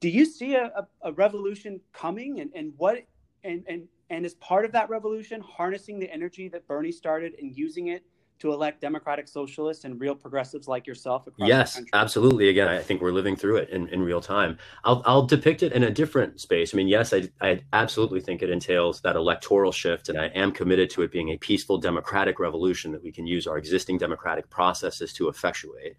[0.00, 3.02] Do you see a, a, a revolution coming and, and what
[3.44, 7.54] and, and and as part of that revolution, harnessing the energy that Bernie started and
[7.54, 8.02] using it
[8.38, 12.48] to elect democratic socialists and real progressives like yourself across yes absolutely.
[12.48, 14.58] Again i think we're living through it in, in real time.
[14.84, 16.74] I'll, I'll depict it in a different space.
[16.74, 20.52] I mean yes I, I absolutely think it entails that electoral shift and i am
[20.52, 24.48] committed to it being a peaceful democratic revolution that we can use our existing democratic
[24.50, 25.96] processes to effectuate.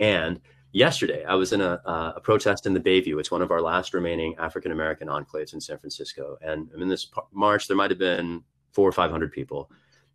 [0.00, 0.40] And
[0.72, 3.18] yesterday i was in a, uh, a protest in the bayview.
[3.18, 6.36] It's one of our last remaining african american enclaves in san francisco.
[6.42, 9.70] And in this march there might have been four or five hundred people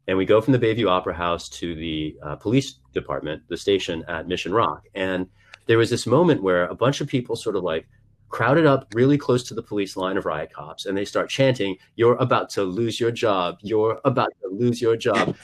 [0.08, 4.04] and we go from the bayview opera house to the uh, police department the station
[4.08, 5.28] at mission rock and
[5.66, 7.88] there was this moment where a bunch of people sort of like
[8.30, 11.78] crowded up really close to the police line of riot cops and they start chanting
[11.96, 15.36] you're about to lose your job you're about to lose your job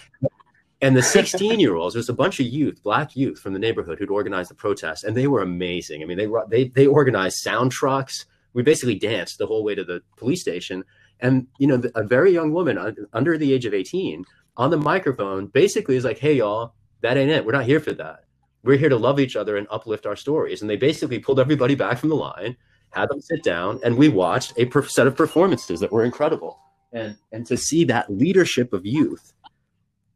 [0.82, 4.00] and the 16 year olds, there's a bunch of youth, black youth from the neighborhood
[4.00, 6.02] who'd organized the protest, and they were amazing.
[6.02, 8.26] I mean, they they they organized sound trucks.
[8.54, 10.86] We basically danced the whole way to the police station,
[11.20, 14.24] and you know, a very young woman under the age of 18
[14.58, 17.46] on the microphone basically is like, "Hey, y'all, that ain't it.
[17.46, 18.26] We're not here for that.
[18.64, 21.76] We're here to love each other and uplift our stories." And they basically pulled everybody
[21.76, 22.58] back from the line,
[22.92, 26.60] had them sit down, and we watched a set of performances that were incredible.
[26.92, 29.34] And and to see that leadership of youth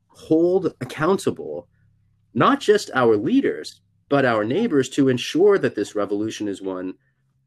[0.08, 1.68] hold accountable
[2.34, 6.96] not just our leaders, but our neighbors to ensure that this revolution is one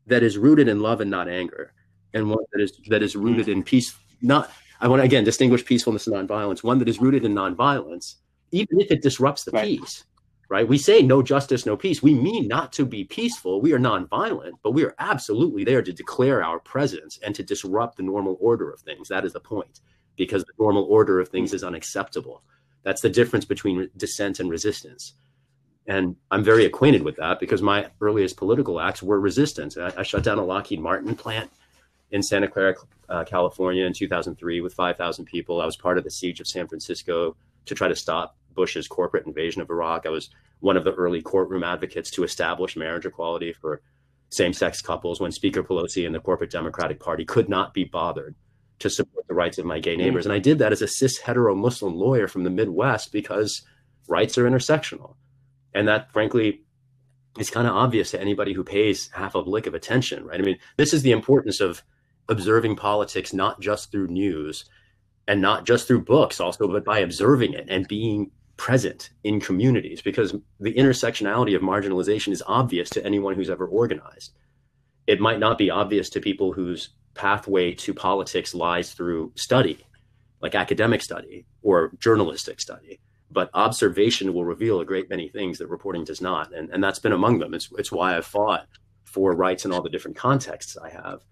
[0.07, 1.73] that is rooted in love and not anger,
[2.15, 3.53] and one that is that is rooted mm.
[3.53, 3.95] in peace.
[4.23, 6.63] Not I want to again distinguish peacefulness and nonviolence.
[6.63, 8.17] One that is rooted in nonviolence,
[8.51, 9.65] even if it disrupts the right.
[9.65, 10.05] peace.
[10.49, 10.69] Right?
[10.69, 12.05] We say no justice, no peace.
[12.05, 13.61] We mean not to be peaceful.
[13.61, 17.97] We are nonviolent, but we are absolutely there to declare our presence and to disrupt
[17.97, 19.09] the normal order of things.
[19.09, 19.81] That is the point,
[20.15, 22.45] because the normal order of things is unacceptable.
[22.85, 25.15] That's the difference between dissent and resistance.
[25.89, 29.77] And I'm very acquainted with that because my earliest political acts were resistance.
[29.77, 31.51] I, I shut down a Lockheed Martin plant
[32.11, 32.75] in Santa Clara,
[33.09, 35.61] uh, California in 2003 with 5,000 people.
[35.61, 39.27] I was part of the siege of San Francisco to try to stop Bush's corporate
[39.27, 40.07] invasion of Iraq.
[40.07, 43.83] I was one of the early courtroom advocates to establish marriage equality for
[44.31, 48.35] same sex couples when Speaker Pelosi and the corporate Democratic Party could not be bothered
[48.79, 50.25] to support the rights of my gay neighbors.
[50.25, 50.33] Mm-hmm.
[50.33, 53.63] And I did that as a cis hetero Muslim lawyer from the Midwest because
[54.09, 55.15] rights are intersectional.
[55.75, 56.63] And that, frankly,
[57.39, 60.41] is kind of obvious to anybody who pays half a lick of attention, right?
[60.41, 61.83] I mean, this is the importance of
[62.29, 64.65] observing politics not just through news
[65.29, 70.01] and not just through books, also, but by observing it and being present in communities
[70.01, 74.33] because the intersectionality of marginalization is obvious to anyone who's ever organized.
[75.07, 79.85] It might not be obvious to people whose pathway to politics lies through study,
[80.41, 83.01] like academic study or journalistic study.
[83.31, 86.55] But observation will reveal a great many things that reporting does not.
[86.55, 87.55] And, and that's been among them.
[87.55, 88.67] It's, it's why I've fought
[89.05, 91.23] for rights in all the different contexts I have.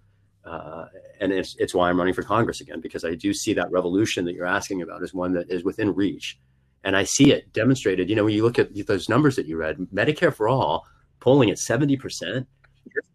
[0.44, 0.87] Uh,
[1.20, 4.24] and it's, it's why I'm running for Congress again, because I do see that revolution
[4.26, 6.38] that you're asking about is one that is within reach.
[6.85, 8.11] And I see it demonstrated.
[8.11, 10.87] You know, when you look at those numbers that you read, Medicare for All
[11.20, 12.46] polling at 70%,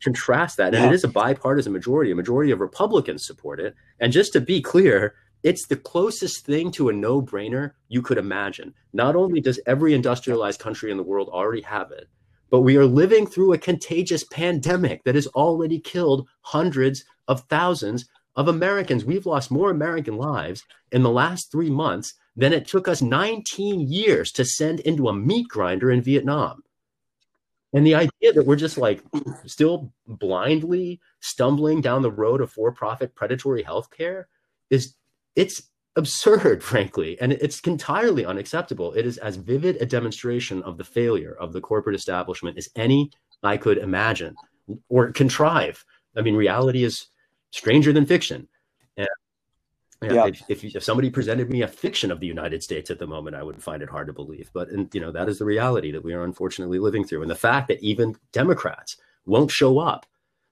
[0.01, 0.87] contrast that, and yeah.
[0.87, 2.11] it is a bipartisan majority.
[2.11, 3.75] A majority of Republicans support it.
[3.99, 5.13] And just to be clear,
[5.43, 8.73] it's the closest thing to a no-brainer you could imagine.
[8.93, 12.07] Not only does every industrialized country in the world already have it,
[12.49, 18.09] but we are living through a contagious pandemic that has already killed hundreds of thousands
[18.35, 19.05] of Americans.
[19.05, 23.81] We've lost more American lives in the last three months than it took us 19
[23.81, 26.63] years to send into a meat grinder in Vietnam.
[27.71, 29.03] And the idea that we're just like
[29.45, 34.25] still blindly stumbling down the road of for-profit predatory healthcare
[34.69, 34.95] is
[35.35, 38.93] it's absurd, frankly, and it's entirely unacceptable.
[38.93, 43.11] It is as vivid a demonstration of the failure of the corporate establishment as any
[43.43, 44.35] I could imagine
[44.89, 45.85] or contrive.
[46.15, 47.07] I mean, reality is
[47.51, 48.47] stranger than fiction.
[50.01, 50.27] And yeah.
[50.27, 53.35] If, if, if, somebody presented me a fiction of the United States at the moment,
[53.35, 54.49] I would find it hard to believe.
[54.53, 57.31] But and, you know that is the reality that we are unfortunately living through, and
[57.31, 60.05] the fact that even Democrats won't show up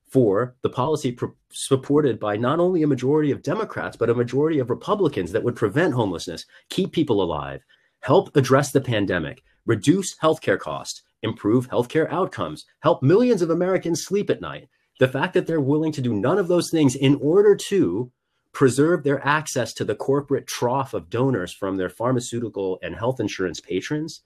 [0.09, 4.59] for the policy pro- supported by not only a majority of Democrats but a majority
[4.59, 7.63] of Republicans that would prevent homelessness, keep people alive,
[8.01, 14.29] help address the pandemic, reduce healthcare costs, improve healthcare outcomes, help millions of Americans sleep
[14.29, 14.67] at night.
[14.99, 18.11] The fact that they're willing to do none of those things in order to
[18.51, 23.59] preserve their access to the corporate trough of donors from their pharmaceutical and health insurance
[23.59, 24.21] patrons,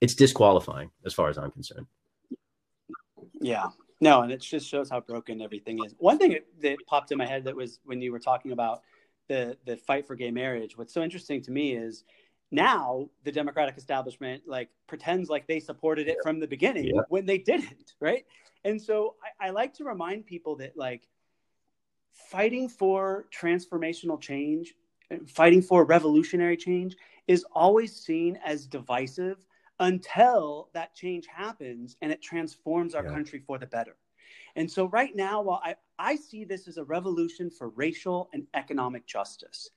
[0.00, 1.86] it's disqualifying as far as I'm concerned.
[3.40, 3.70] Yeah.
[4.00, 5.94] No, and it just shows how broken everything is.
[5.98, 8.82] One thing that popped in my head that was when you were talking about
[9.28, 12.04] the the fight for gay marriage, what's so interesting to me is
[12.52, 16.22] now the Democratic establishment like pretends like they supported it yeah.
[16.22, 17.02] from the beginning yeah.
[17.08, 18.24] when they didn't, right?
[18.64, 21.08] And so I, I like to remind people that like
[22.12, 24.74] fighting for transformational change,
[25.26, 29.44] fighting for revolutionary change is always seen as divisive
[29.80, 33.10] until that change happens and it transforms our yeah.
[33.10, 33.96] country for the better.
[34.54, 38.46] And so, right now, while I, I see this as a revolution for racial and
[38.54, 39.70] economic justice,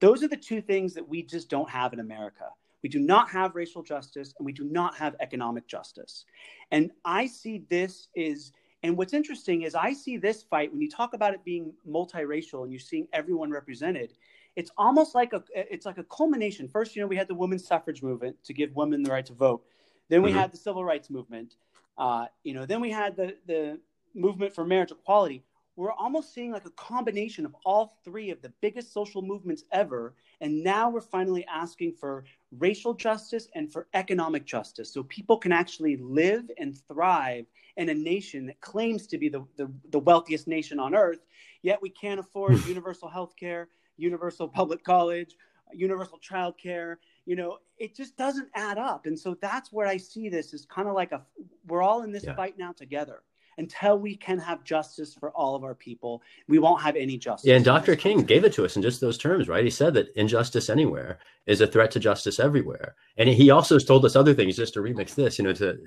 [0.00, 2.46] those are the two things that we just don't have in America.
[2.82, 6.24] We do not have racial justice and we do not have economic justice.
[6.70, 8.52] And I see this is,
[8.82, 12.62] and what's interesting is I see this fight when you talk about it being multiracial
[12.62, 14.14] and you're seeing everyone represented.
[14.56, 16.66] It's almost like a it's like a culmination.
[16.66, 19.32] First, you know, we had the women's suffrage movement to give women the right to
[19.32, 19.62] vote.
[20.08, 20.40] Then we mm-hmm.
[20.40, 21.54] had the civil rights movement.
[21.96, 23.78] Uh, you know, then we had the the
[24.12, 25.44] movement for marriage equality
[25.80, 30.12] we're almost seeing like a combination of all three of the biggest social movements ever.
[30.42, 32.24] And now we're finally asking for
[32.58, 37.46] racial justice and for economic justice so people can actually live and thrive
[37.78, 41.24] in a nation that claims to be the, the, the wealthiest nation on earth,
[41.62, 45.34] yet we can't afford universal health care, universal public college,
[45.72, 46.98] universal child care.
[47.24, 49.06] You know, it just doesn't add up.
[49.06, 51.22] And so that's where I see this is kind of like a
[51.66, 52.34] we're all in this yeah.
[52.34, 53.22] fight now together
[53.60, 57.46] until we can have justice for all of our people, we won't have any justice.
[57.46, 57.94] Yeah, and Dr.
[57.94, 58.34] King country.
[58.34, 59.62] gave it to us in just those terms, right?
[59.62, 62.96] He said that injustice anywhere is a threat to justice everywhere.
[63.18, 65.78] And he also told us other things, just to remix this, you know, to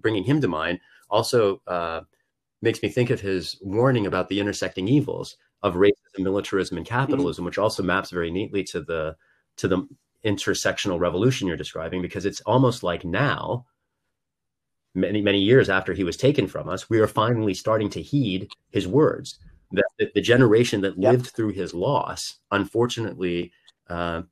[0.00, 0.78] bringing him to mind,
[1.10, 2.02] also uh,
[2.62, 7.42] makes me think of his warning about the intersecting evils of racism, militarism, and capitalism,
[7.42, 7.46] mm-hmm.
[7.46, 9.16] which also maps very neatly to the
[9.56, 9.88] to the
[10.24, 13.64] intersectional revolution you're describing, because it's almost like now
[14.96, 18.50] many many years after he was taken from us, we are finally starting to heed
[18.70, 19.38] his words.
[19.72, 21.12] That the, the generation that yep.
[21.12, 23.52] lived through his loss, unfortunately,
[23.88, 24.22] uh,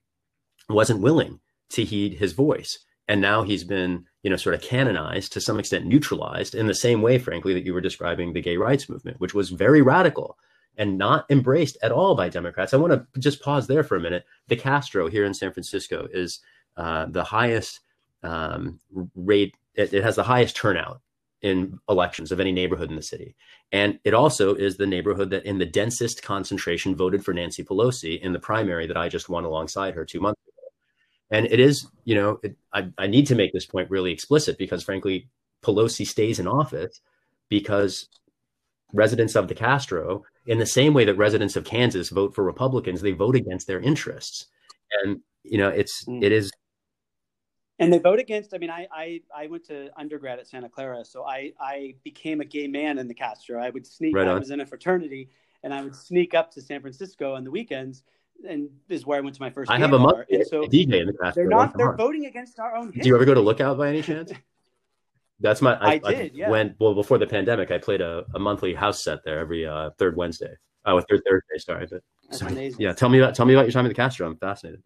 [0.68, 5.33] wasn't willing to heed his voice, and now he's been you know sort of canonized
[5.33, 8.57] to some extent, neutralized in the same way, frankly, that you were describing the gay
[8.57, 10.38] rights movement, which was very radical
[10.77, 12.74] and not embraced at all by Democrats.
[12.74, 14.24] I want to just pause there for a minute.
[14.48, 16.40] The Castro here in San Francisco is
[16.77, 17.81] uh, the highest
[18.22, 18.81] um,
[19.14, 21.00] rate it, it has the highest turnout
[21.42, 23.37] in elections of any neighborhood in the city.
[23.70, 28.18] And it also is the neighborhood that in the densest concentration voted for Nancy Pelosi
[28.20, 30.68] in the primary that I just won alongside her two months ago.
[31.30, 34.56] And it is, you know, it, I, I need to make this point really explicit
[34.56, 35.28] because frankly,
[35.62, 37.00] Pelosi stays in office
[37.50, 38.08] because
[38.94, 43.02] residents of the Castro, in the same way that residents of Kansas vote for Republicans,
[43.02, 44.46] they vote against their interests.
[45.02, 46.22] And, you know, it's, mm.
[46.22, 46.50] it is
[47.78, 51.04] and they vote against i mean I, I i went to undergrad at santa clara
[51.04, 53.60] so i i became a gay man in the castro.
[53.60, 55.30] I would sneak right i was in a fraternity
[55.62, 58.02] and i would sneak up to san francisco on the weekends
[58.48, 60.62] and this is where i went to my first i have a month and so
[60.62, 63.02] dj in the castro they're not they're voting against our own history.
[63.02, 64.32] do you ever go to lookout by any chance?
[65.40, 66.48] That's my i, I did I yeah.
[66.48, 69.90] went well before the pandemic i played a, a monthly house set there every uh,
[69.98, 70.54] third wednesday.
[70.87, 73.84] Oh third thursday sorry but so, yeah tell me about tell me about your time
[73.84, 74.26] at the castro.
[74.26, 74.82] I'm fascinated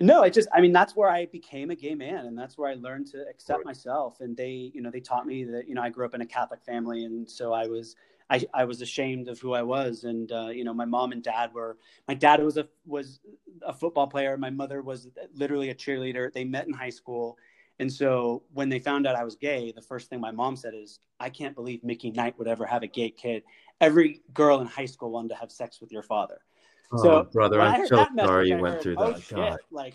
[0.00, 2.70] no, I just, I mean, that's where I became a gay man, and that's where
[2.70, 4.20] I learned to accept myself.
[4.20, 6.26] And they, you know, they taught me that, you know, I grew up in a
[6.26, 7.96] Catholic family, and so I was,
[8.30, 10.04] I, I was ashamed of who I was.
[10.04, 13.20] And uh, you know, my mom and dad were, my dad was a was
[13.62, 14.36] a football player.
[14.36, 16.32] My mother was literally a cheerleader.
[16.32, 17.36] They met in high school,
[17.80, 20.74] and so when they found out I was gay, the first thing my mom said
[20.74, 23.42] is, "I can't believe Mickey Knight would ever have a gay kid.
[23.80, 26.40] Every girl in high school wanted to have sex with your father."
[26.90, 29.16] Oh, so, oh, brother, I'm so sorry you went heard, through oh, that.
[29.16, 29.94] Oh, shit, like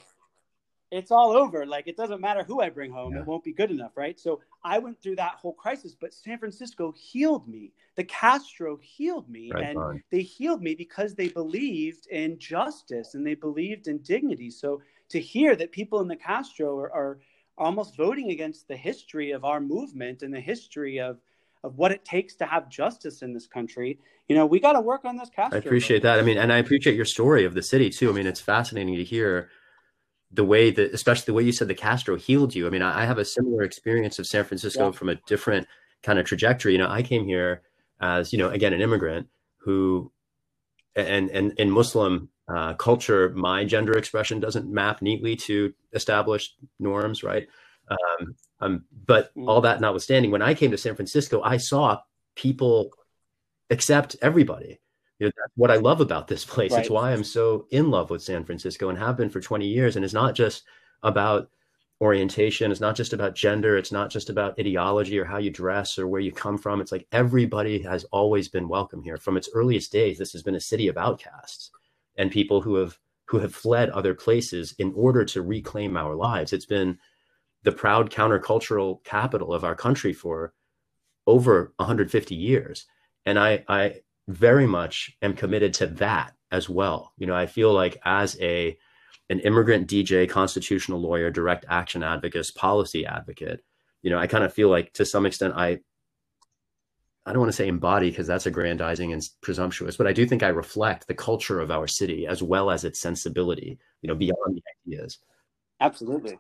[0.94, 1.66] it's all over.
[1.66, 3.22] Like it doesn't matter who I bring home, yeah.
[3.22, 4.20] it won't be good enough, right?
[4.20, 7.72] So I went through that whole crisis, but San Francisco healed me.
[7.96, 10.04] The Castro healed me, right and on.
[10.12, 14.52] they healed me because they believed in justice and they believed in dignity.
[14.52, 17.20] So to hear that people in the Castro are, are
[17.58, 21.20] almost voting against the history of our movement and the history of
[21.64, 24.00] of what it takes to have justice in this country.
[24.28, 25.58] You know, we got to work on this Castro.
[25.58, 26.20] I appreciate that.
[26.20, 28.10] I mean, and I appreciate your story of the city too.
[28.10, 29.50] I mean, it's fascinating to hear
[30.32, 32.68] the way that, especially the way you said the Castro healed you.
[32.68, 34.92] I mean, I, have a similar experience of San Francisco yeah.
[34.92, 35.68] from a different
[36.02, 36.74] kind of trajectory.
[36.74, 37.62] You know, I came here
[38.02, 39.28] as, you know, again, an immigrant
[39.58, 40.12] who,
[40.96, 47.24] and, and in Muslim uh, culture, my gender expression doesn't map neatly to established norms,
[47.24, 47.48] right?
[47.94, 49.48] Um, um, but mm.
[49.48, 52.00] all that notwithstanding, when I came to San Francisco, I saw
[52.36, 52.92] people
[53.70, 54.80] accept everybody.
[55.20, 56.72] You know, that's what I love about this place.
[56.72, 56.82] Right.
[56.82, 59.96] It's why I'm so in love with San Francisco and have been for 20 years.
[59.96, 60.64] And it's not just
[61.04, 61.50] about
[62.02, 62.72] orientation.
[62.72, 63.78] It's not just about gender.
[63.78, 66.82] It's not just about ideology or how you dress or where you come from.
[66.82, 69.18] It's like everybody has always been welcome here.
[69.18, 71.72] From its earliest days, this has been a city of outcasts
[72.18, 76.52] and people who have who have fled other places in order to reclaim our lives.
[76.52, 77.00] It's been
[77.64, 80.54] the proud countercultural capital of our country for
[81.26, 82.86] over 150 years.
[83.26, 87.14] And I, I very much am committed to that as well.
[87.18, 88.78] You know, I feel like as a
[89.30, 93.64] an immigrant DJ, constitutional lawyer, direct action advocate, policy advocate.
[94.02, 95.80] You know, I kind of feel like to some extent I
[97.26, 100.44] I don't want to say embody because that's aggrandizing and presumptuous, but I do think
[100.44, 104.58] I reflect the culture of our city as well as its sensibility, you know, beyond
[104.58, 104.62] the
[104.92, 105.20] ideas.
[105.80, 106.38] Absolutely.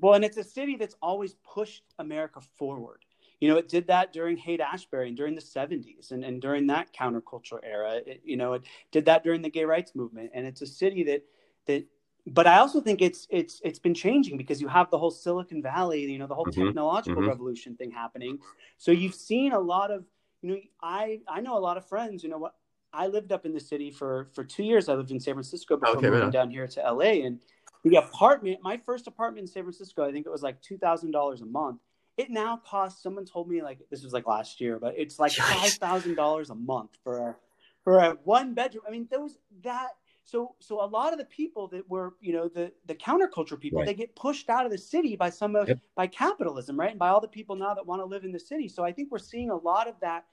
[0.00, 3.04] Well, and it's a city that's always pushed America forward.
[3.40, 6.66] You know, it did that during Haight Ashbury and during the 70s and, and during
[6.68, 8.00] that countercultural era.
[8.04, 10.30] It, you know, it did that during the gay rights movement.
[10.34, 11.24] And it's a city that
[11.66, 11.86] that
[12.26, 15.62] but I also think it's it's it's been changing because you have the whole Silicon
[15.62, 16.66] Valley, you know, the whole mm-hmm.
[16.66, 17.30] technological mm-hmm.
[17.30, 18.38] revolution thing happening.
[18.76, 20.04] So you've seen a lot of,
[20.42, 22.22] you know, I I know a lot of friends.
[22.22, 22.54] You know what?
[22.92, 24.88] I lived up in the city for for two years.
[24.88, 27.24] I lived in San Francisco before okay, moving down here to LA.
[27.24, 27.40] And
[27.84, 31.12] the apartment, my first apartment in San Francisco, I think it was like two thousand
[31.12, 31.80] dollars a month.
[32.16, 33.02] It now costs.
[33.02, 36.50] Someone told me like this was like last year, but it's like five thousand dollars
[36.50, 37.36] a month for a
[37.84, 38.84] for a one bedroom.
[38.86, 39.90] I mean, those that
[40.28, 43.80] so so a lot of the people that were you know the the counterculture people
[43.80, 43.86] right.
[43.86, 45.78] they get pushed out of the city by some of yep.
[45.96, 48.38] by capitalism right and by all the people now that want to live in the
[48.38, 50.26] city so i think we're seeing a lot of that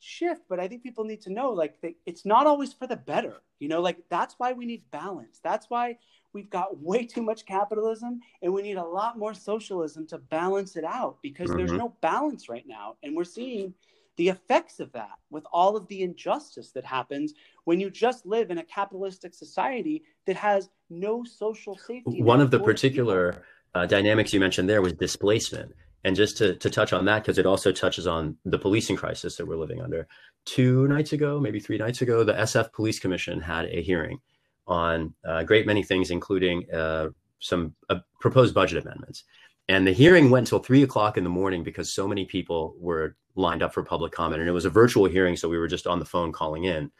[0.00, 3.36] shift but i think people need to know like it's not always for the better
[3.58, 5.96] you know like that's why we need balance that's why
[6.32, 10.76] we've got way too much capitalism and we need a lot more socialism to balance
[10.76, 11.58] it out because mm-hmm.
[11.58, 13.74] there's no balance right now and we're seeing
[14.18, 17.32] the effects of that with all of the injustice that happens
[17.64, 22.20] when you just live in a capitalistic society that has no social safety.
[22.20, 25.72] One of the particular uh, dynamics you mentioned there was displacement.
[26.04, 29.36] And just to, to touch on that, because it also touches on the policing crisis
[29.36, 30.06] that we're living under.
[30.44, 34.20] Two nights ago, maybe three nights ago, the SF Police Commission had a hearing
[34.68, 37.08] on a great many things, including uh,
[37.40, 39.24] some uh, proposed budget amendments.
[39.68, 43.16] And the hearing went until three o'clock in the morning because so many people were
[43.34, 44.40] lined up for public comment.
[44.40, 46.90] And it was a virtual hearing, so we were just on the phone calling in,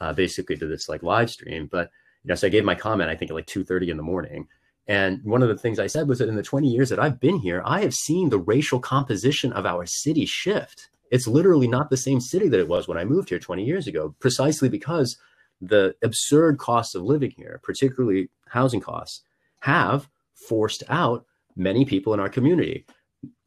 [0.00, 1.68] uh, basically to this like live stream.
[1.70, 1.90] But
[2.24, 4.02] you know, so I gave my comment, I think at like two thirty in the
[4.02, 4.48] morning.
[4.88, 7.20] And one of the things I said was that in the 20 years that I've
[7.20, 10.88] been here, I have seen the racial composition of our city shift.
[11.10, 13.86] It's literally not the same city that it was when I moved here 20 years
[13.86, 15.18] ago, precisely because
[15.60, 19.22] the absurd costs of living here, particularly housing costs,
[19.60, 21.24] have forced out
[21.56, 22.86] many people in our community.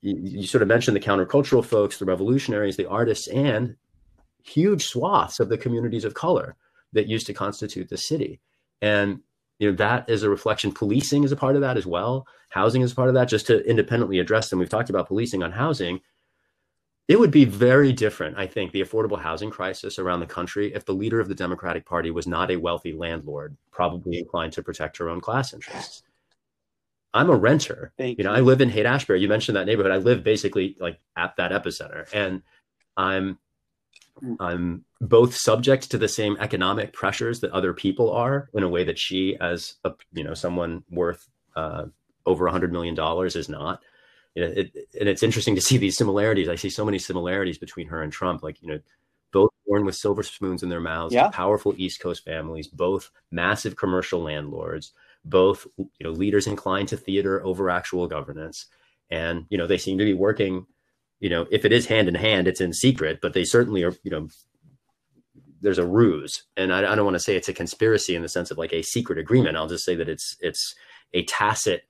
[0.01, 3.76] You, you, sort of mentioned the countercultural folks, the revolutionaries, the artists, and
[4.43, 6.55] huge swaths of the communities of color
[6.93, 8.41] that used to constitute the city.
[8.82, 9.20] And
[9.59, 10.72] you know that is a reflection.
[10.72, 12.26] Policing is a part of that as well.
[12.49, 13.30] Housing is part of that.
[13.30, 16.01] Just to independently address them, we've talked about policing on housing.
[17.08, 20.86] It would be very different, I think, the affordable housing crisis around the country if
[20.86, 24.97] the leader of the Democratic Party was not a wealthy landlord, probably inclined to protect
[24.97, 26.04] her own class interests.
[27.14, 27.91] I'm a renter.
[27.97, 28.38] Thank you know, you.
[28.38, 29.20] I live in Haight Ashbury.
[29.20, 29.91] You mentioned that neighborhood.
[29.91, 32.41] I live basically like at that epicenter, and
[32.95, 33.38] I'm.
[34.39, 38.84] I'm both subject to the same economic pressures that other people are in a way
[38.84, 41.86] that she, as a you know someone worth uh,
[42.26, 43.82] over a hundred million dollars, is not.
[44.36, 46.47] You know, it, and it's interesting to see these similarities.
[46.47, 48.43] I see so many similarities between her and Trump.
[48.43, 48.79] Like you know,
[49.34, 51.29] both born with silver spoons in their mouths, yeah.
[51.29, 57.43] powerful East Coast families, both massive commercial landlords both you know leaders inclined to theater
[57.45, 58.65] over actual governance
[59.09, 60.65] and you know they seem to be working
[61.19, 63.93] you know if it is hand in hand it's in secret but they certainly are
[64.03, 64.27] you know
[65.61, 68.29] there's a ruse and i, I don't want to say it's a conspiracy in the
[68.29, 70.75] sense of like a secret agreement i'll just say that it's it's
[71.13, 71.84] a tacit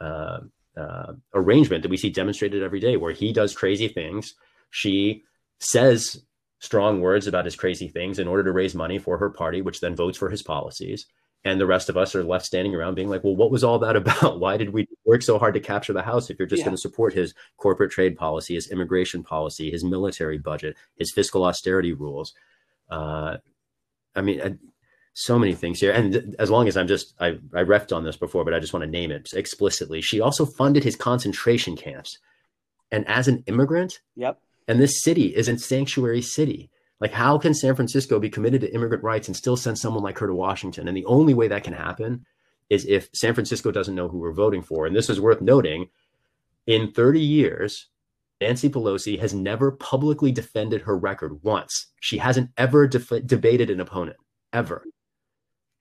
[0.00, 0.40] uh,
[0.78, 4.34] uh, arrangement that we see demonstrated every day where he does crazy things.
[4.70, 5.24] She
[5.60, 6.24] says
[6.60, 9.80] strong words about his crazy things in order to raise money for her party which
[9.80, 11.06] then votes for his policies.
[11.44, 13.78] And the rest of us are left standing around being like well what was all
[13.80, 14.40] that about?
[14.40, 16.66] Why did we work so hard to capture the house if you're just yeah.
[16.66, 21.44] going to support his corporate trade policy his immigration policy his military budget his fiscal
[21.44, 22.34] austerity rules?
[22.90, 23.36] Uh,
[24.14, 24.58] i mean
[25.18, 28.16] so many things here and as long as i'm just i i refed on this
[28.16, 32.18] before but i just want to name it explicitly she also funded his concentration camps
[32.92, 34.38] and as an immigrant yep
[34.68, 38.74] and this city is a sanctuary city like, how can San Francisco be committed to
[38.74, 40.88] immigrant rights and still send someone like her to Washington?
[40.88, 42.26] And the only way that can happen
[42.70, 44.86] is if San Francisco doesn't know who we're voting for.
[44.86, 45.88] And this is worth noting
[46.66, 47.86] in 30 years,
[48.40, 51.86] Nancy Pelosi has never publicly defended her record once.
[52.00, 54.16] She hasn't ever def- debated an opponent,
[54.52, 54.84] ever.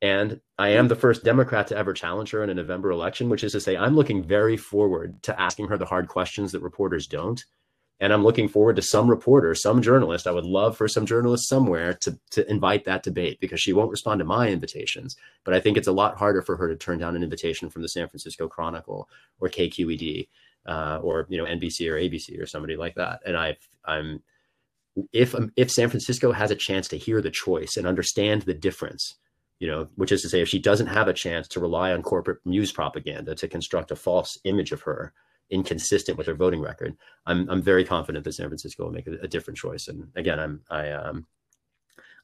[0.02, 3.43] And I am the first Democrat to ever challenge her in a November election, which
[3.43, 7.08] is to say, I'm looking very forward to asking her the hard questions that reporters
[7.08, 7.43] don't.
[8.00, 10.28] And I'm looking forward to some reporter, some journalist.
[10.28, 13.89] I would love for some journalist somewhere to, to invite that debate because she won't
[13.89, 15.16] respond to my invitations.
[15.43, 17.82] But I think it's a lot harder for her to turn down an invitation from
[17.82, 20.28] the San Francisco Chronicle or KQED
[20.68, 23.22] uh, or you know NBC or ABC or somebody like that.
[23.26, 24.22] And I, I'm
[25.12, 29.16] if if San Francisco has a chance to hear the choice and understand the difference
[29.60, 32.03] you know, which is to say, if she doesn't have a chance to rely on
[32.03, 35.14] corporate news propaganda to construct a false image of her,
[35.49, 36.95] inconsistent with her voting record,
[37.26, 39.88] I'm I'm very confident that San Francisco will make a, a different choice.
[39.88, 41.26] And again, I'm I um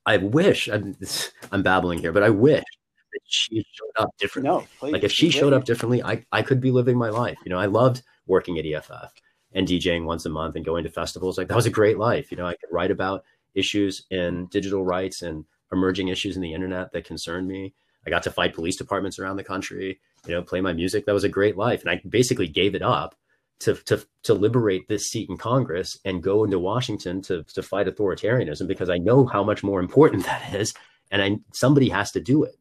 [0.06, 0.96] I wish I'm
[1.52, 4.52] I'm babbling here, but I wish that she showed up differently.
[4.52, 7.38] No, please, like if she showed up differently, I I could be living my life.
[7.46, 9.12] You know, I loved working at EFF
[9.54, 11.38] and DJing once a month and going to festivals.
[11.38, 12.32] Like that was a great life.
[12.32, 13.24] You know, I could write about
[13.56, 17.74] issues in digital rights and emerging issues in the internet that concerned me.
[18.06, 21.06] I got to fight police departments around the country, you know, play my music.
[21.06, 21.82] That was a great life.
[21.82, 23.16] And I basically gave it up
[23.60, 27.88] to, to, to liberate this seat in Congress and go into Washington to, to fight
[27.88, 30.74] authoritarianism because I know how much more important that is.
[31.12, 32.56] And I, somebody has to do it.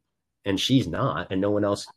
[0.45, 1.87] And she's not, and no one else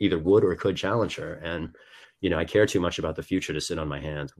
[0.00, 1.34] either would or could challenge her.
[1.34, 1.74] And,
[2.20, 4.32] you know, I care too much about the future to sit on my hands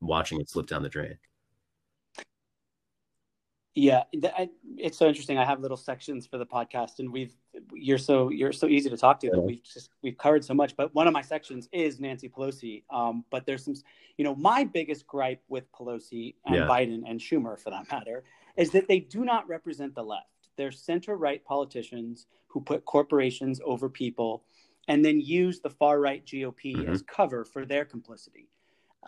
[0.00, 1.18] watching it slip down the drain.
[3.76, 5.36] Yeah, it's so interesting.
[5.36, 7.34] I have little sections for the podcast, and we've
[7.72, 10.76] you're so you're so easy to talk to that we've just we've covered so much.
[10.76, 12.84] But one of my sections is Nancy Pelosi.
[12.90, 13.74] Um, but there's some,
[14.16, 16.66] you know, my biggest gripe with Pelosi and yeah.
[16.68, 18.22] Biden and Schumer, for that matter,
[18.56, 20.28] is that they do not represent the left.
[20.56, 24.44] They're center right politicians who put corporations over people,
[24.86, 26.92] and then use the far right GOP mm-hmm.
[26.92, 28.46] as cover for their complicity.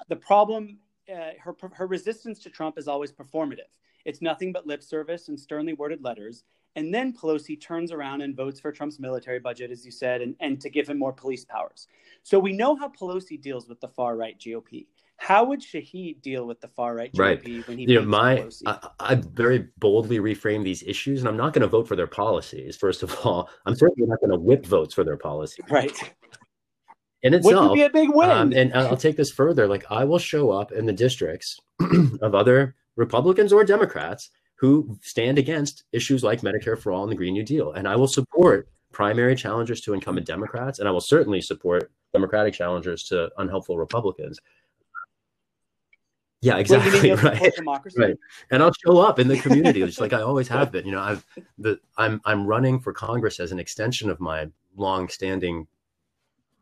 [0.09, 3.71] The problem, uh, her her resistance to Trump is always performative
[4.07, 6.45] it's nothing but lip service and sternly worded letters.
[6.77, 10.37] And then Pelosi turns around and votes for Trump's military budget, as you said, and,
[10.41, 11.89] and to give him more police powers.
[12.23, 14.87] So we know how Pelosi deals with the far right GOP.
[15.17, 17.69] How would Shahid deal with the far right GOP right.
[17.69, 21.55] when he you know my I, I, very boldly reframe these issues, and I'm not
[21.55, 22.77] going to vote for their policies.
[22.77, 25.65] First of all, I'm certainly not going to whip votes for their policies.
[25.71, 26.15] Right.
[27.23, 28.31] In itself, would be a big win.
[28.31, 29.67] Um, and I'll take this further.
[29.67, 31.59] Like I will show up in the districts
[32.21, 37.17] of other Republicans or Democrats who stand against issues like Medicare for All and the
[37.17, 37.73] Green New Deal.
[37.73, 42.55] And I will support primary challengers to incumbent Democrats, and I will certainly support Democratic
[42.55, 44.41] challengers to unhelpful Republicans.
[46.41, 47.11] Yeah, exactly.
[47.23, 47.53] Right.
[47.97, 48.17] right.
[48.51, 50.87] And I'll show up in the community just like I always have been.
[50.87, 51.25] You know, I've
[51.59, 55.67] the I'm I'm running for Congress as an extension of my long-standing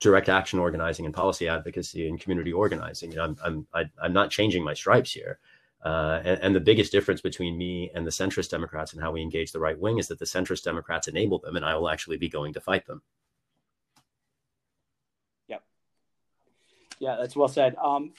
[0.01, 3.11] direct action organizing and policy advocacy and community organizing.
[3.11, 5.39] You know, I'm I'm I, am i am not changing my stripes here.
[5.85, 9.21] Uh, and, and, the biggest difference between me and the centrist Democrats and how we
[9.21, 12.17] engage the right wing is that the centrist Democrats enable them, and I will actually
[12.17, 13.03] be going to fight them.
[15.49, 15.63] Yep.
[17.01, 17.77] Yeah, that's well said.
[17.77, 18.15] Um,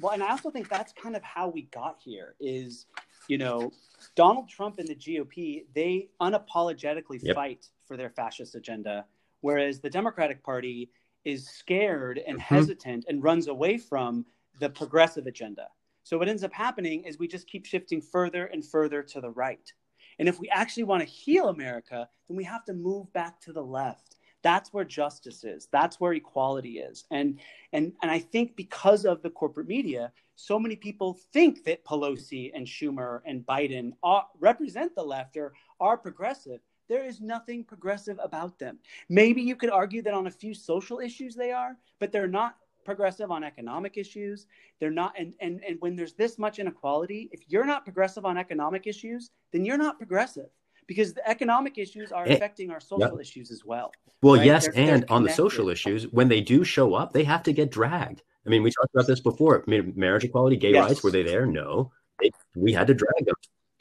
[0.00, 2.36] well, and I also think that's kind of how we got here.
[2.38, 2.86] Is
[3.28, 3.72] you know,
[4.14, 7.34] Donald Trump and the GOP they unapologetically yep.
[7.34, 9.04] fight for their fascist agenda,
[9.40, 10.90] whereas the Democratic Party
[11.24, 12.54] is scared and mm-hmm.
[12.54, 14.24] hesitant and runs away from
[14.60, 15.66] the progressive agenda.
[16.04, 19.30] So what ends up happening is we just keep shifting further and further to the
[19.30, 19.72] right.
[20.18, 23.52] And if we actually want to heal America, then we have to move back to
[23.52, 24.16] the left.
[24.42, 25.68] That's where justice is.
[25.72, 27.06] That's where equality is.
[27.10, 27.40] And
[27.72, 32.50] and and I think because of the corporate media, so many people think that Pelosi
[32.54, 36.60] and Schumer and Biden are, represent the left or are progressive.
[36.88, 38.78] There is nothing progressive about them.
[39.08, 42.56] Maybe you could argue that on a few social issues they are, but they're not
[42.84, 44.46] progressive on economic issues.
[44.80, 48.36] They're not, and, and, and when there's this much inequality, if you're not progressive on
[48.36, 50.48] economic issues, then you're not progressive
[50.86, 53.20] because the economic issues are eh, affecting our social yep.
[53.20, 53.92] issues as well.
[54.22, 54.46] Well, right?
[54.46, 57.42] yes, they're, and they're on the social issues, when they do show up, they have
[57.44, 58.22] to get dragged.
[58.46, 59.64] I mean, we talked about this before.
[59.66, 60.88] Marriage equality, gay yes.
[60.88, 61.46] rights, were they there?
[61.46, 61.92] No.
[62.20, 63.34] They, we had to drag them.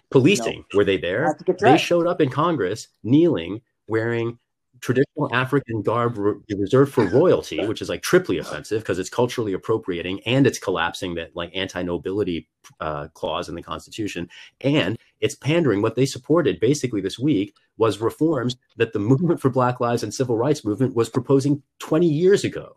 [0.09, 0.77] Policing, no.
[0.77, 1.37] were they there?
[1.59, 4.37] They showed up in Congress kneeling, wearing
[4.83, 9.53] traditional African garb re- reserved for royalty, which is like triply offensive because it's culturally
[9.53, 12.49] appropriating and it's collapsing that like anti-nobility
[12.81, 14.29] uh, clause in the Constitution,
[14.59, 15.81] and it's pandering.
[15.81, 20.13] What they supported basically this week was reforms that the movement for Black Lives and
[20.13, 22.75] Civil Rights movement was proposing 20 years ago.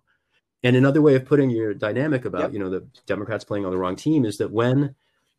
[0.62, 2.52] And another way of putting your dynamic about yep.
[2.52, 4.94] you know the Democrats playing on the wrong team is that when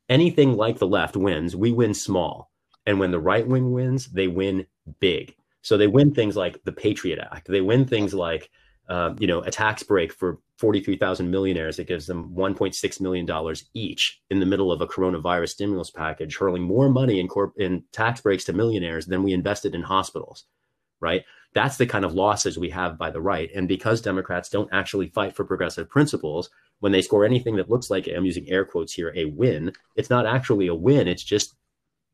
[0.09, 2.51] anything like the left wins, we win small,
[2.85, 4.67] and when the right wing wins, they win
[4.99, 5.33] big
[5.67, 7.49] so they win things like the Patriot Act.
[7.49, 8.49] They win things like,
[8.87, 14.21] um, you know, a tax break for 43,000 millionaires that gives them $1.6 million each
[14.29, 18.21] in the middle of a coronavirus stimulus package, hurling more money in, corp- in tax
[18.21, 20.45] breaks to millionaires than we invested in hospitals.
[21.01, 21.25] right?
[21.53, 23.49] That's the kind of losses we have by the right.
[23.53, 26.49] And because Democrats don't actually fight for progressive principles,
[26.79, 30.09] when they score anything that looks like I'm using air quotes here, a win, it's
[30.09, 31.09] not actually a win.
[31.09, 31.56] It's just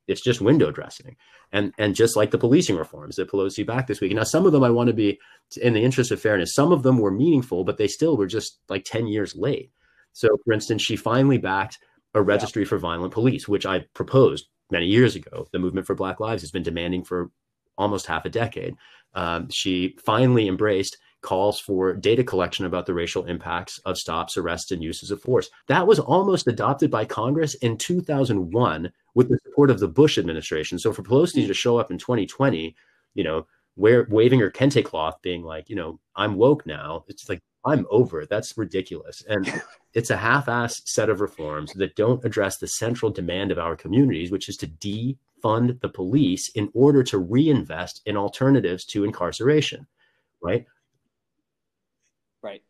[0.07, 1.15] it's just window dressing.
[1.51, 4.13] And and just like the policing reforms that Pelosi back this week.
[4.13, 5.19] Now some of them I want to be
[5.61, 8.59] in the interest of fairness, some of them were meaningful, but they still were just
[8.69, 9.71] like 10 years late.
[10.13, 11.79] So for instance, she finally backed
[12.13, 12.69] a registry yeah.
[12.69, 15.47] for violent police, which I proposed many years ago.
[15.51, 17.31] The movement for Black Lives has been demanding for
[17.77, 18.75] almost half a decade.
[19.13, 24.71] Um, she finally embraced calls for data collection about the racial impacts of stops, arrests,
[24.71, 25.49] and uses of force.
[25.67, 30.77] That was almost adopted by Congress in 2001 with the support of the Bush administration.
[30.77, 31.47] So for Pelosi hmm.
[31.47, 32.75] to show up in 2020,
[33.15, 37.05] you know, where waving her kente cloth, being like, you know, I'm woke now.
[37.07, 38.29] It's like I'm over it.
[38.29, 39.23] That's ridiculous.
[39.27, 39.51] And
[39.93, 44.31] it's a half-assed set of reforms that don't address the central demand of our communities,
[44.31, 49.87] which is to defund the police in order to reinvest in alternatives to incarceration.
[50.41, 50.65] Right.
[52.43, 52.61] Right.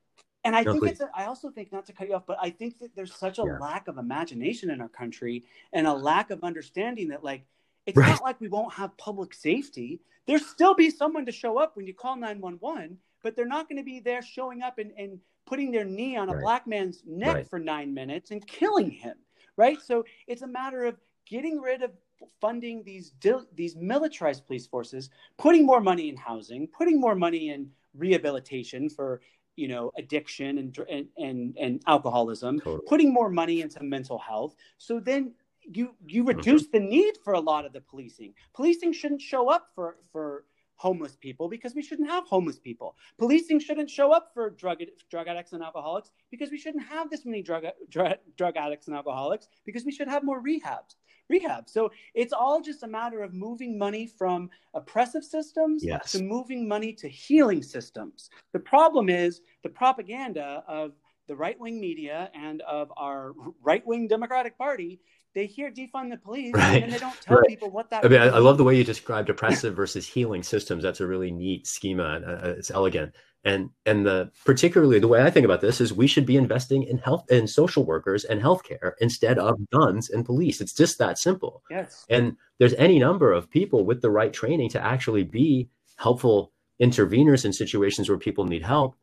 [0.46, 0.92] And I no, think please.
[0.92, 3.16] it's, a, I also think, not to cut you off, but I think that there's
[3.16, 3.58] such a yeah.
[3.60, 7.46] lack of imagination in our country and a lack of understanding that, like,
[7.86, 8.10] it's right.
[8.10, 10.02] not like we won't have public safety.
[10.28, 13.78] There'll still be someone to show up when you call 911 but they're not going
[13.78, 15.18] to be there showing up and, and
[15.48, 16.42] putting their knee on a right.
[16.42, 17.50] black man's neck right.
[17.50, 19.16] for nine minutes and killing him,
[19.58, 19.82] right?
[19.82, 21.92] So it's a matter of getting rid of
[22.40, 23.14] funding these
[23.56, 29.22] these militarized police forces, putting more money in housing, putting more money in rehabilitation for
[29.56, 32.82] you know addiction and and and, and alcoholism, totally.
[32.88, 34.56] putting more money into mental health.
[34.78, 36.38] So then you you mm-hmm.
[36.38, 36.84] reduce mm-hmm.
[36.84, 38.34] the need for a lot of the policing.
[38.54, 40.46] Policing shouldn't show up for for
[40.84, 42.98] homeless people because we shouldn't have homeless people.
[43.18, 44.80] Policing shouldn't show up for drug
[45.10, 48.96] drug addicts and alcoholics because we shouldn't have this many drug drug, drug addicts and
[48.96, 50.96] alcoholics because we should have more rehabs.
[51.30, 51.70] Rehab.
[51.70, 56.12] So it's all just a matter of moving money from oppressive systems yes.
[56.12, 58.30] to moving money to healing systems.
[58.52, 60.92] The problem is the propaganda of
[61.30, 63.32] the right wing media and of our
[63.62, 65.00] right wing Democratic Party
[65.34, 66.84] they hear defund the police right.
[66.84, 67.48] and they don't tell right.
[67.48, 68.06] people what that.
[68.06, 70.84] I mean, I, I, love the way you described oppressive versus healing systems.
[70.84, 72.22] That's a really neat schema.
[72.26, 75.92] Uh, uh, it's elegant, and and the particularly the way I think about this is
[75.92, 80.26] we should be investing in health and social workers and healthcare instead of guns and
[80.26, 80.62] police.
[80.62, 81.64] It's just that simple.
[81.70, 82.06] Yes.
[82.10, 87.46] And there's any number of people with the right training to actually be helpful interveners
[87.46, 88.96] in situations where people need help,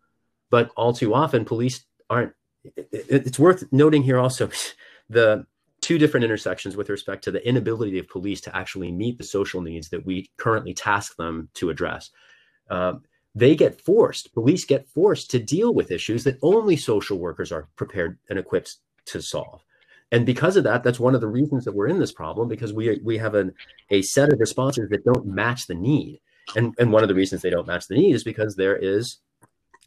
[0.51, 2.33] but all too often police aren't.
[2.63, 4.51] It, it, it's worth noting here also
[5.09, 5.47] the
[5.81, 9.61] two different intersections with respect to the inability of police to actually meet the social
[9.61, 12.11] needs that we currently task them to address.
[12.69, 13.03] Um,
[13.35, 17.69] they get forced, police get forced to deal with issues that only social workers are
[17.77, 18.77] prepared and equipped
[19.07, 19.65] to solve.
[20.13, 22.73] And because of that, that's one of the reasons that we're in this problem because
[22.73, 23.55] we we have an,
[23.91, 26.21] a set of responses that don't match the need.
[26.57, 29.19] And, and one of the reasons they don't match the need is because there is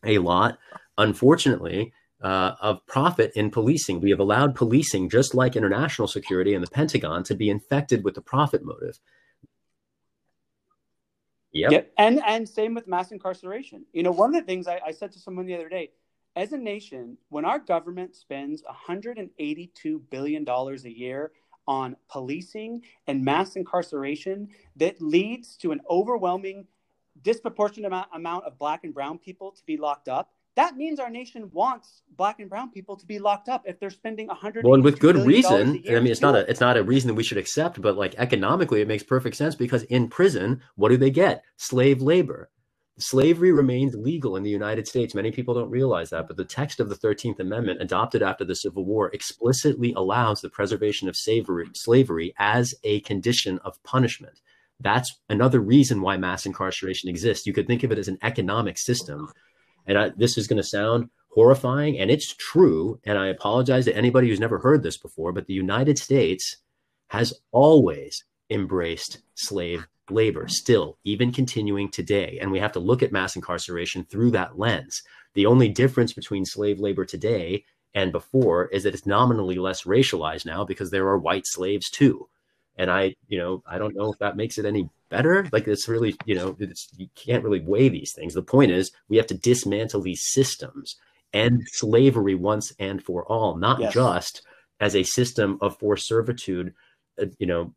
[0.06, 0.58] a lot,
[0.98, 1.92] unfortunately,
[2.24, 4.00] uh, of profit in policing.
[4.00, 8.16] We have allowed policing, just like international security and the Pentagon, to be infected with
[8.16, 9.00] the profit motive.
[11.52, 11.72] Yep.
[11.72, 11.94] yep.
[11.98, 13.86] And and same with mass incarceration.
[13.94, 15.92] You know, one of the things I, I said to someone the other day,
[16.36, 21.32] as a nation, when our government spends 182 billion dollars a year
[21.68, 26.66] on policing and mass incarceration, that leads to an overwhelming,
[27.22, 31.10] disproportionate amount, amount of black and brown people to be locked up that means our
[31.10, 34.64] nation wants black and brown people to be locked up if they're spending a hundred.
[34.64, 35.84] Well, and with good reason.
[35.90, 38.16] I mean, it's not a it's not a reason that we should accept, but like
[38.18, 41.44] economically, it makes perfect sense because in prison, what do they get?
[41.58, 42.50] Slave labor.
[43.00, 45.16] Slavery remains legal in the United States.
[45.16, 48.54] Many people don't realize that, but the text of the 13th Amendment, adopted after the
[48.54, 54.42] Civil War, explicitly allows the preservation of slavery, slavery as a condition of punishment.
[54.80, 57.48] That's another reason why mass incarceration exists.
[57.48, 59.28] You could think of it as an economic system
[59.88, 63.00] and I, this is going to sound horrifying, and it's true.
[63.06, 66.58] And I apologize to anybody who's never heard this before, but the United States
[67.08, 72.38] has always embraced slave labor, still, even continuing today.
[72.42, 75.02] And we have to look at mass incarceration through that lens.
[75.34, 77.64] The only difference between slave labor today
[77.94, 82.28] and before is that it's nominally less racialized now because there are white slaves too.
[82.76, 85.48] And I, you know, I don't know if that makes it any better.
[85.52, 88.34] Like it's really, you know, it's, you can't really weigh these things.
[88.34, 90.98] The point is we have to dismantle these systems
[91.32, 93.94] and slavery once and for all, not yes.
[93.94, 94.42] just
[94.80, 96.74] as a system of forced servitude,
[97.22, 97.74] uh, you know,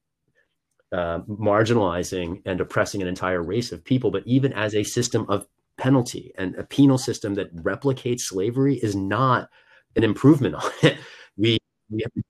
[0.93, 5.47] uh, marginalizing and oppressing an entire race of people, but even as a system of
[5.76, 9.51] penalty and a penal system that replicates slavery is not
[9.95, 10.97] an improvement on it.
[11.37, 11.59] We,
[11.91, 12.24] we have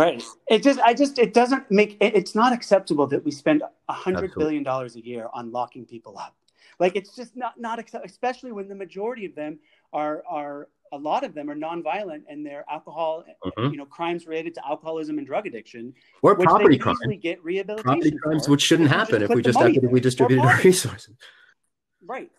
[0.00, 0.22] Right.
[0.48, 3.92] It just, I just, it doesn't make, it, it's not acceptable that we spend a
[3.92, 6.34] hundred billion dollars a year on locking people up.
[6.78, 9.58] Like it's just not, not acceptable, especially when the majority of them
[9.92, 13.72] are, are, a lot of them are nonviolent and they're alcohol, mm-hmm.
[13.72, 16.98] you know, crimes related to alcoholism and drug addiction, or property crimes.
[17.20, 21.14] Get rehabilitation property crimes, which shouldn't happen if we just equitably distributed our resources.
[22.04, 22.32] Right.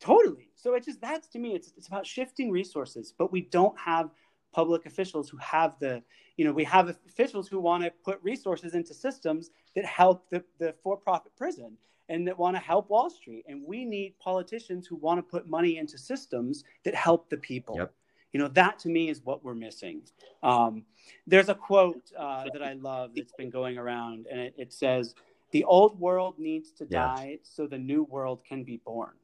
[0.00, 0.48] Totally.
[0.54, 4.08] So it just that's to me, it's it's about shifting resources, but we don't have
[4.54, 6.02] public officials who have the
[6.36, 10.42] you know we have officials who want to put resources into systems that help the,
[10.58, 11.76] the for-profit prison
[12.08, 15.48] and that want to help wall street and we need politicians who want to put
[15.48, 17.92] money into systems that help the people yep.
[18.32, 20.00] you know that to me is what we're missing
[20.42, 20.84] um,
[21.26, 25.14] there's a quote uh, that i love that's been going around and it, it says
[25.50, 27.06] the old world needs to yeah.
[27.06, 29.14] die so the new world can be born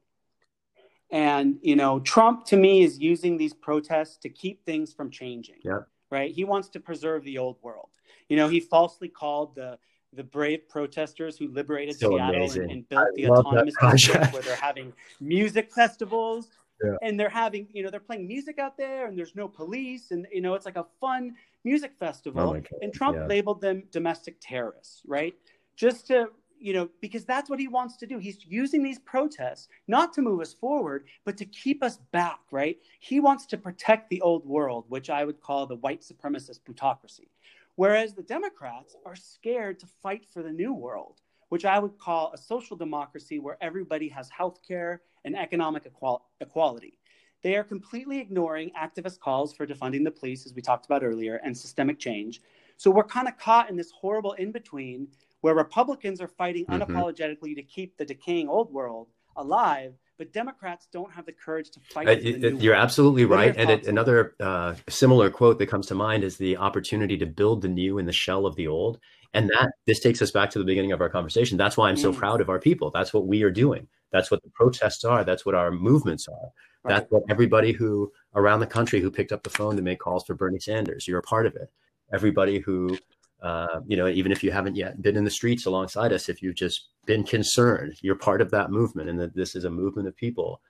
[1.11, 5.57] and, you know, Trump to me is using these protests to keep things from changing.
[5.63, 5.79] Yeah.
[6.09, 6.31] Right.
[6.31, 7.89] He wants to preserve the old world.
[8.29, 9.77] You know, he falsely called the
[10.13, 14.41] the brave protesters who liberated so Seattle and, and, built I the autonomous district where
[14.41, 14.91] they're having
[15.21, 16.49] music festivals
[16.83, 16.95] yeah.
[17.01, 20.27] and they're having, you know, they're playing music out there and there's no police and
[20.31, 22.57] you know, it's like a fun music festival.
[22.57, 23.25] Oh and Trump yeah.
[23.25, 25.33] labeled them domestic terrorists, right?
[25.77, 26.27] Just to
[26.61, 28.19] you know, because that's what he wants to do.
[28.19, 32.77] He's using these protests not to move us forward, but to keep us back, right?
[32.99, 37.29] He wants to protect the old world, which I would call the white supremacist plutocracy.
[37.75, 42.31] Whereas the Democrats are scared to fight for the new world, which I would call
[42.31, 46.99] a social democracy where everybody has health care and economic equal- equality.
[47.41, 51.37] They are completely ignoring activist calls for defunding the police, as we talked about earlier,
[51.43, 52.41] and systemic change.
[52.77, 55.07] So we're kind of caught in this horrible in between
[55.41, 56.81] where Republicans are fighting mm-hmm.
[56.81, 61.79] unapologetically to keep the decaying old world alive, but Democrats don't have the courage to
[61.79, 62.07] fight.
[62.07, 63.55] Uh, you're absolutely right.
[63.57, 67.61] And it, another uh, similar quote that comes to mind is the opportunity to build
[67.61, 68.99] the new in the shell of the old.
[69.33, 71.57] And that this takes us back to the beginning of our conversation.
[71.57, 72.17] That's why I'm so mm.
[72.17, 72.91] proud of our people.
[72.91, 73.87] That's what we are doing.
[74.11, 75.23] That's what the protests are.
[75.23, 76.51] That's what our movements are.
[76.83, 76.95] Right.
[76.95, 80.25] That's what everybody who around the country who picked up the phone to make calls
[80.25, 81.71] for Bernie Sanders, you're a part of it.
[82.13, 82.97] Everybody who
[83.41, 86.41] uh, you know, even if you haven't yet been in the streets alongside us, if
[86.41, 90.07] you've just been concerned, you're part of that movement, and that this is a movement
[90.07, 90.61] of people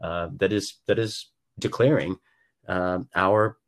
[0.00, 2.16] uh, that is that is declaring
[2.68, 3.58] uh, our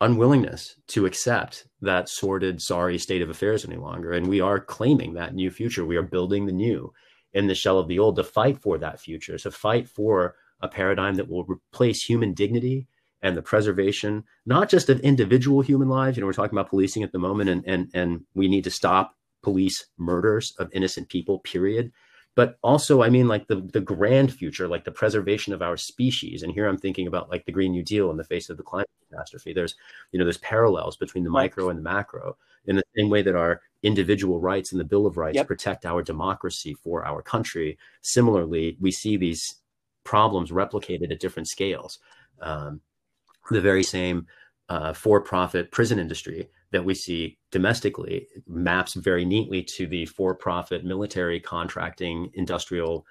[0.00, 5.12] unwillingness to accept that sordid, sorry state of affairs any longer, and we are claiming
[5.14, 5.84] that new future.
[5.84, 6.92] We are building the new
[7.34, 10.68] in the shell of the old to fight for that future, to fight for a
[10.68, 12.86] paradigm that will replace human dignity
[13.22, 16.16] and the preservation, not just of individual human lives.
[16.16, 18.70] You know, we're talking about policing at the moment, and and and we need to
[18.70, 21.40] stop police murders of innocent people.
[21.40, 21.92] Period.
[22.36, 26.42] But also, I mean, like the the grand future, like the preservation of our species.
[26.42, 28.62] And here I'm thinking about like the Green New Deal in the face of the
[28.62, 29.52] climate catastrophe.
[29.52, 29.74] There's,
[30.12, 32.36] you know, there's parallels between the micro and the macro.
[32.66, 35.46] In the same way that our individual rights and the Bill of Rights yep.
[35.46, 39.56] protect our democracy for our country, similarly, we see these
[40.04, 41.98] problems replicated at different scales.
[42.40, 42.80] Um,
[43.50, 44.26] the very same
[44.68, 51.40] uh, for-profit prison industry that we see domestically maps very neatly to the for-profit military
[51.40, 53.04] contracting industrial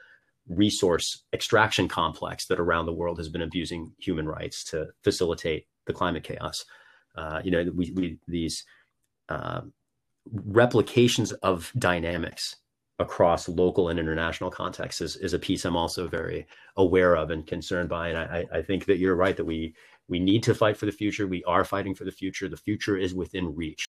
[0.47, 5.93] resource extraction complex that around the world has been abusing human rights to facilitate the
[5.93, 6.65] climate chaos.
[7.15, 8.63] Uh, you know, we, we these
[9.27, 9.61] uh,
[10.31, 12.55] replications of dynamics
[12.99, 17.47] across local and international contexts is, is a piece I'm also very aware of and
[17.47, 18.09] concerned by.
[18.09, 19.73] And I, I think that you're right that we
[20.09, 21.27] we need to fight for the future.
[21.27, 22.49] We are fighting for the future.
[22.49, 23.85] The future is within reach.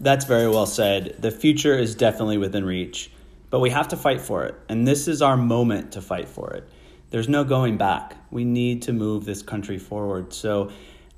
[0.00, 1.16] That's very well said.
[1.20, 3.12] The future is definitely within reach,
[3.50, 4.54] but we have to fight for it.
[4.68, 6.68] And this is our moment to fight for it.
[7.10, 8.16] There's no going back.
[8.30, 10.32] We need to move this country forward.
[10.32, 10.70] So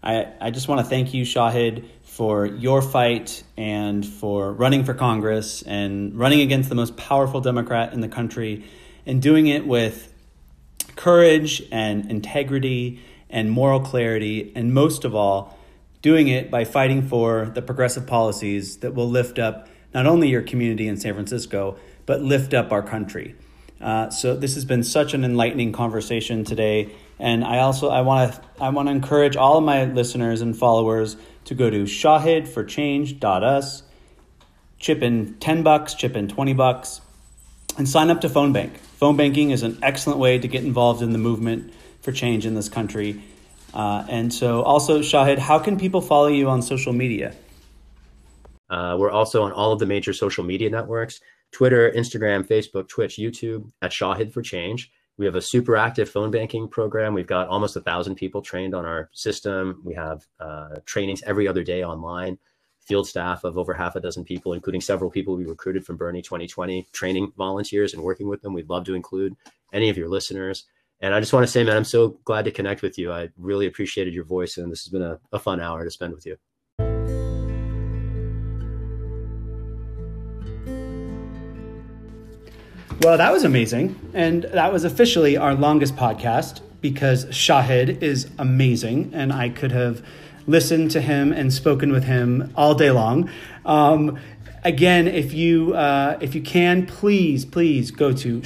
[0.03, 4.93] I, I just want to thank you, Shahid, for your fight and for running for
[4.93, 8.64] Congress and running against the most powerful Democrat in the country
[9.07, 10.12] and doing it with
[10.97, 13.01] courage and integrity
[13.35, 15.59] and moral clarity, and most of all,
[16.01, 20.43] doing it by fighting for the progressive policies that will lift up not only your
[20.43, 21.76] community in San Francisco,
[22.07, 23.35] but lift up our country.
[23.80, 28.35] Uh, so this has been such an enlightening conversation today, and I also I want
[28.35, 31.16] to I want to encourage all of my listeners and followers
[31.47, 33.82] to go to shahidforchange.us,
[34.78, 37.01] chip in ten bucks, chip in twenty bucks,
[37.76, 38.78] and sign up to Phone Bank.
[38.78, 41.72] Phone banking is an excellent way to get involved in the movement
[42.05, 43.20] for change in this country.
[43.72, 47.34] Uh, and so, also, Shahid, how can people follow you on social media?
[48.70, 53.16] Uh, we're also on all of the major social media networks Twitter, Instagram, Facebook, Twitch,
[53.16, 54.90] YouTube at Shahid for Change.
[55.16, 57.14] We have a super active phone banking program.
[57.14, 59.80] We've got almost a thousand people trained on our system.
[59.84, 62.38] We have uh, trainings every other day online.
[62.80, 66.20] field staff of over half a dozen people, including several people we recruited from Bernie
[66.20, 68.52] 2020, training volunteers and working with them.
[68.52, 69.36] We'd love to include
[69.72, 70.64] any of your listeners.
[71.05, 73.12] And I just want to say, man, I'm so glad to connect with you.
[73.12, 76.14] I really appreciated your voice, and this has been a, a fun hour to spend
[76.14, 76.38] with you.
[83.02, 84.00] Well, that was amazing.
[84.14, 89.11] And that was officially our longest podcast because Shahid is amazing.
[89.12, 90.02] And I could have
[90.46, 93.28] listened to him and spoken with him all day long.
[93.66, 94.18] Um,
[94.62, 98.40] again, if you, uh, if you can, please, please go to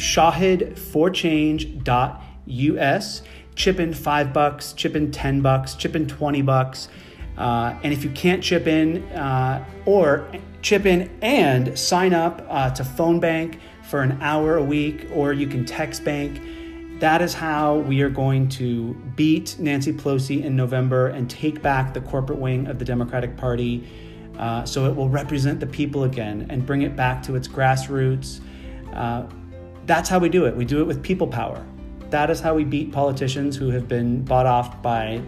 [2.49, 3.23] shahidforchange.us.
[3.55, 6.89] Chip in five bucks, chip in 10 bucks, chip in 20 bucks.
[7.37, 10.29] Uh, and if you can't chip in uh, or
[10.63, 15.33] chip in and sign up uh, to Phone Bank for an hour a week, or
[15.33, 16.41] you can text bank.
[17.01, 21.95] That is how we are going to beat Nancy Pelosi in November and take back
[21.95, 23.89] the corporate wing of the Democratic Party
[24.39, 28.41] uh, so it will represent the people again and bring it back to its grassroots.
[28.93, 29.25] Uh,
[29.87, 30.55] that's how we do it.
[30.55, 31.65] We do it with people power.
[32.11, 35.21] That is how we beat politicians who have been bought off by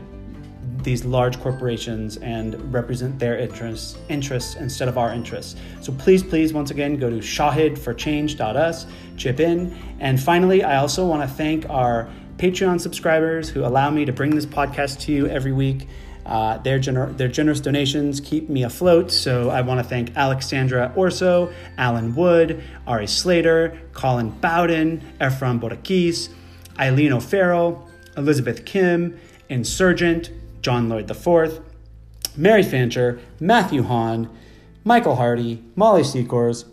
[0.82, 5.56] these large corporations and represent their interests interests instead of our interests.
[5.80, 9.76] So please, please, once again, go to shahidforchange.us, chip in.
[9.98, 12.08] And finally, I also want to thank our
[12.38, 15.86] Patreon subscribers who allow me to bring this podcast to you every week.
[16.24, 20.92] Uh, their, gener- their generous donations keep me afloat, so I want to thank Alexandra
[20.94, 26.28] Orso, Alan Wood, Ari Slater, Colin Bowden, Ephraim Borakis,
[26.80, 29.18] Eileen O'Farrell, Elizabeth Kim,
[29.48, 30.30] Insurgent,
[30.62, 31.60] John Lloyd IV,
[32.36, 34.30] Mary Fancher, Matthew Hahn,
[34.84, 36.64] Michael Hardy, Molly Secors,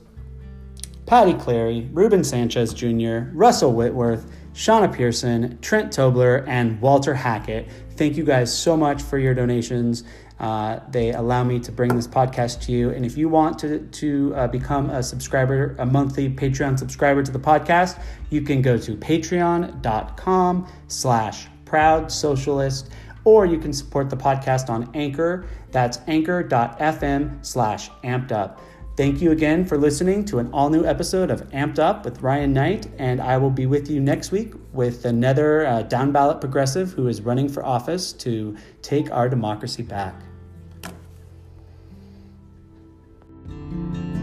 [1.05, 7.69] Patty Clary, Ruben Sanchez Jr., Russell Whitworth, Shauna Pearson, Trent Tobler, and Walter Hackett.
[7.95, 10.03] Thank you guys so much for your donations.
[10.39, 12.91] Uh, they allow me to bring this podcast to you.
[12.91, 17.31] And if you want to, to uh, become a subscriber, a monthly Patreon subscriber to
[17.31, 22.91] the podcast, you can go to patreon.com slash proud socialist
[23.23, 25.45] or you can support the podcast on Anchor.
[25.71, 28.61] That's anchor.fm slash amped up.
[28.95, 32.51] Thank you again for listening to an all new episode of Amped Up with Ryan
[32.51, 36.93] Knight, and I will be with you next week with another uh, down ballot progressive
[36.93, 40.15] who is running for office to take our democracy back.
[43.70, 44.16] Thank you.